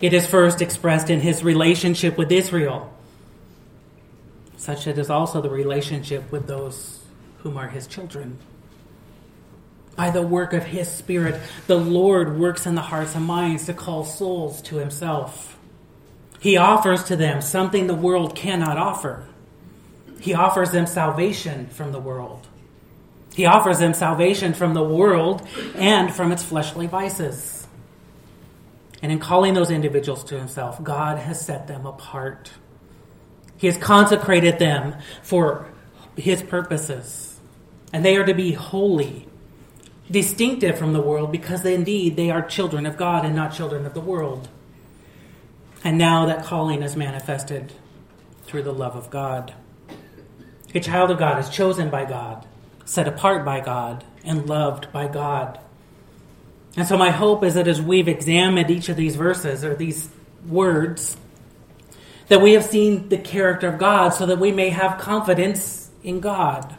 It 0.00 0.12
is 0.12 0.26
first 0.26 0.60
expressed 0.60 1.10
in 1.10 1.20
his 1.20 1.44
relationship 1.44 2.18
with 2.18 2.32
Israel, 2.32 2.92
such 4.56 4.88
it 4.88 4.98
is 4.98 5.10
also 5.10 5.40
the 5.40 5.50
relationship 5.50 6.32
with 6.32 6.48
those 6.48 7.04
whom 7.38 7.56
are 7.56 7.68
his 7.68 7.86
children 7.86 8.40
by 9.96 10.10
the 10.10 10.22
work 10.22 10.52
of 10.52 10.64
His 10.64 10.90
Spirit, 10.90 11.40
the 11.66 11.78
Lord 11.78 12.38
works 12.38 12.66
in 12.66 12.74
the 12.74 12.82
hearts 12.82 13.14
and 13.14 13.24
minds 13.24 13.66
to 13.66 13.74
call 13.74 14.04
souls 14.04 14.60
to 14.62 14.76
Himself. 14.76 15.58
He 16.40 16.56
offers 16.56 17.04
to 17.04 17.16
them 17.16 17.40
something 17.40 17.86
the 17.86 17.94
world 17.94 18.34
cannot 18.34 18.76
offer. 18.76 19.26
He 20.20 20.34
offers 20.34 20.70
them 20.70 20.86
salvation 20.86 21.68
from 21.68 21.92
the 21.92 22.00
world. 22.00 22.46
He 23.34 23.46
offers 23.46 23.78
them 23.78 23.94
salvation 23.94 24.54
from 24.54 24.74
the 24.74 24.82
world 24.82 25.46
and 25.74 26.14
from 26.14 26.32
its 26.32 26.42
fleshly 26.42 26.86
vices. 26.86 27.66
And 29.02 29.12
in 29.12 29.18
calling 29.18 29.54
those 29.54 29.70
individuals 29.70 30.24
to 30.24 30.38
Himself, 30.38 30.82
God 30.82 31.18
has 31.18 31.44
set 31.44 31.66
them 31.66 31.84
apart. 31.84 32.50
He 33.56 33.66
has 33.66 33.76
consecrated 33.76 34.58
them 34.58 34.96
for 35.22 35.66
His 36.16 36.42
purposes. 36.42 37.38
And 37.92 38.04
they 38.04 38.16
are 38.16 38.24
to 38.24 38.34
be 38.34 38.52
holy 38.52 39.28
distinctive 40.10 40.78
from 40.78 40.92
the 40.92 41.00
world 41.00 41.32
because 41.32 41.62
they, 41.62 41.74
indeed 41.74 42.16
they 42.16 42.30
are 42.30 42.42
children 42.42 42.86
of 42.86 42.96
God 42.96 43.24
and 43.24 43.34
not 43.34 43.54
children 43.54 43.86
of 43.86 43.94
the 43.94 44.00
world. 44.00 44.48
And 45.82 45.98
now 45.98 46.26
that 46.26 46.44
calling 46.44 46.82
is 46.82 46.96
manifested 46.96 47.72
through 48.44 48.62
the 48.62 48.72
love 48.72 48.96
of 48.96 49.10
God. 49.10 49.54
A 50.74 50.80
child 50.80 51.10
of 51.10 51.18
God 51.18 51.38
is 51.38 51.48
chosen 51.48 51.88
by 51.88 52.04
God, 52.04 52.46
set 52.84 53.06
apart 53.06 53.44
by 53.44 53.60
God, 53.60 54.04
and 54.24 54.48
loved 54.48 54.90
by 54.92 55.06
God. 55.06 55.60
And 56.76 56.86
so, 56.86 56.96
my 56.96 57.10
hope 57.10 57.44
is 57.44 57.54
that 57.54 57.68
as 57.68 57.80
we've 57.80 58.08
examined 58.08 58.70
each 58.70 58.88
of 58.88 58.96
these 58.96 59.14
verses 59.14 59.64
or 59.64 59.76
these 59.76 60.08
words, 60.48 61.16
that 62.28 62.40
we 62.40 62.52
have 62.52 62.64
seen 62.64 63.08
the 63.08 63.18
character 63.18 63.68
of 63.68 63.78
God 63.78 64.10
so 64.10 64.26
that 64.26 64.38
we 64.38 64.50
may 64.50 64.70
have 64.70 64.98
confidence 64.98 65.90
in 66.02 66.20
God. 66.20 66.76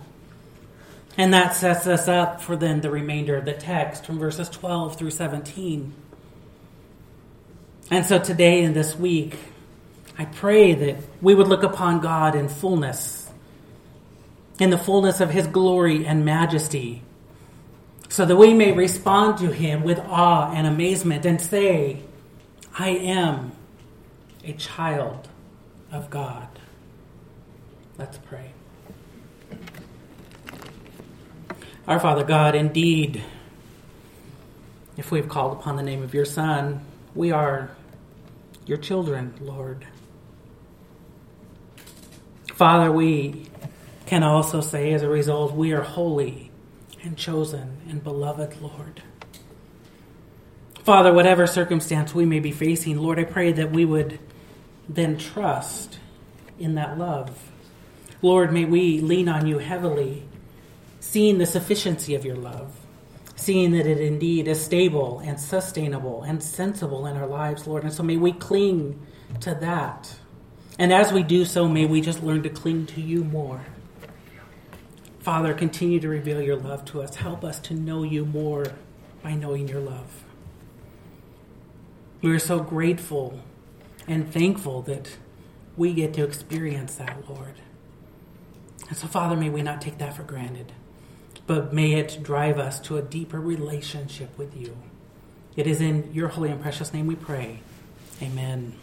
And 1.18 1.34
that 1.34 1.55
sets 1.55 1.88
us 1.88 2.07
up 2.07 2.41
for 2.41 2.55
then 2.55 2.82
the 2.82 2.89
remainder 2.89 3.38
of 3.38 3.45
the 3.45 3.53
text 3.53 4.05
from 4.05 4.20
verses 4.20 4.49
12 4.49 4.97
through 4.97 5.11
17. 5.11 5.93
And 7.91 8.05
so 8.05 8.20
today 8.20 8.63
and 8.63 8.76
this 8.76 8.95
week, 8.95 9.38
I 10.18 10.26
pray 10.26 10.74
that 10.74 10.97
we 11.22 11.36
would 11.36 11.47
look 11.47 11.63
upon 11.63 11.99
God 11.99 12.36
in 12.36 12.49
fullness, 12.49 13.30
in 14.59 14.70
the 14.70 14.78
fullness 14.78 15.22
of 15.22 15.30
His 15.30 15.47
glory 15.47 16.05
and 16.05 16.26
majesty, 16.26 17.01
so 18.09 18.26
that 18.26 18.36
we 18.36 18.53
may 18.53 18.72
respond 18.72 19.38
to 19.39 19.51
Him 19.51 19.84
with 19.84 19.99
awe 19.99 20.51
and 20.51 20.66
amazement 20.68 21.26
and 21.26 21.39
say, 21.39 22.01
I 22.78 22.89
am 22.89 23.53
a 24.43 24.53
child 24.53 25.28
of 25.91 26.09
God. 26.09 26.47
Let's 27.97 28.18
pray. 28.18 28.55
Our 31.88 32.00
Father 32.00 32.24
God, 32.24 32.56
indeed, 32.56 33.24
if 34.98 35.12
we've 35.12 35.30
called 35.30 35.60
upon 35.60 35.76
the 35.76 35.84
name 35.84 36.02
of 36.02 36.16
your 36.16 36.26
Son, 36.26 36.84
we 37.14 37.32
are 37.32 37.70
your 38.66 38.80
children, 38.80 39.36
Lord. 39.40 39.86
Father, 42.56 42.92
we 42.92 43.46
can 44.08 44.24
also 44.24 44.62
say 44.62 44.94
as 44.94 45.04
a 45.04 45.10
result, 45.10 45.54
we 45.54 45.74
are 45.74 45.84
holy 45.84 46.50
and 47.04 47.16
chosen 47.16 47.78
and 47.88 48.04
beloved, 48.04 48.60
Lord. 48.60 49.04
Father, 50.84 51.14
whatever 51.14 51.46
circumstance 51.46 52.16
we 52.16 52.26
may 52.26 52.40
be 52.40 52.52
facing, 52.52 52.98
Lord, 52.98 53.20
I 53.20 53.26
pray 53.26 53.52
that 53.52 53.72
we 53.72 53.86
would 53.86 54.18
then 54.90 55.20
trust 55.20 56.00
in 56.58 56.74
that 56.76 56.98
love. 56.98 57.52
Lord, 58.24 58.52
may 58.52 58.66
we 58.66 59.02
lean 59.02 59.30
on 59.30 59.46
you 59.46 59.60
heavily 59.60 60.25
seeing 61.06 61.38
the 61.38 61.45
sufficiency 61.45 62.16
of 62.16 62.26
your 62.26 62.36
love, 62.36 62.76
seeing 63.36 63.72
that 63.72 63.86
it 63.86 63.99
indeed 63.99 64.47
is 64.47 64.62
stable 64.62 65.20
and 65.20 65.39
sustainable 65.39 66.24
and 66.24 66.41
sensible 66.41 67.06
in 67.06 67.16
our 67.16 67.28
lives, 67.28 67.68
Lord. 67.68 67.84
And 67.84 67.93
so 67.93 68.03
may 68.03 68.18
we 68.18 68.34
cling 68.34 68.99
to 69.41 69.53
that. 69.56 70.14
And 70.80 70.91
as 70.91 71.14
we 71.14 71.24
do 71.24 71.45
so, 71.45 71.68
may 71.68 71.86
we 71.86 72.01
just 72.01 72.24
learn 72.24 72.43
to 72.43 72.49
cling 72.49 72.88
to 72.88 73.01
you 73.01 73.24
more. 73.24 73.62
Father, 75.20 75.53
continue 75.53 75.99
to 75.99 76.10
reveal 76.10 76.41
your 76.41 76.58
love 76.58 76.84
to 76.86 77.01
us. 77.01 77.16
Help 77.16 77.45
us 77.45 77.60
to 77.60 77.74
know 77.76 78.03
you 78.03 78.26
more 78.26 78.66
by 79.24 79.36
knowing 79.36 79.68
your 79.68 79.82
love. 79.82 80.24
We 82.22 82.32
are 82.32 82.39
so 82.39 82.60
grateful 82.60 83.39
and 84.08 84.32
thankful 84.34 84.82
that 84.84 85.18
we 85.78 85.93
get 85.93 86.16
to 86.16 86.24
experience 86.24 86.95
that, 86.95 87.30
Lord. 87.30 87.62
And 88.89 88.97
so, 88.97 89.08
Father, 89.08 89.36
may 89.36 89.49
we 89.49 89.62
not 89.62 89.82
take 89.82 89.99
that 89.99 90.16
for 90.16 90.24
granted 90.24 90.74
but 91.48 91.74
may 91.74 91.93
it 91.93 92.20
drive 92.24 92.58
us 92.58 92.80
to 92.82 92.98
a 92.98 93.02
deeper 93.02 93.39
relationship 93.39 94.38
with 94.38 94.56
you. 94.58 94.76
It 95.56 95.68
is 95.68 95.82
in 95.82 96.14
your 96.14 96.28
holy 96.28 96.50
and 96.50 96.62
precious 96.62 96.93
name 96.93 97.08
we 97.08 97.16
pray. 97.16 97.60
Amen. 98.22 98.74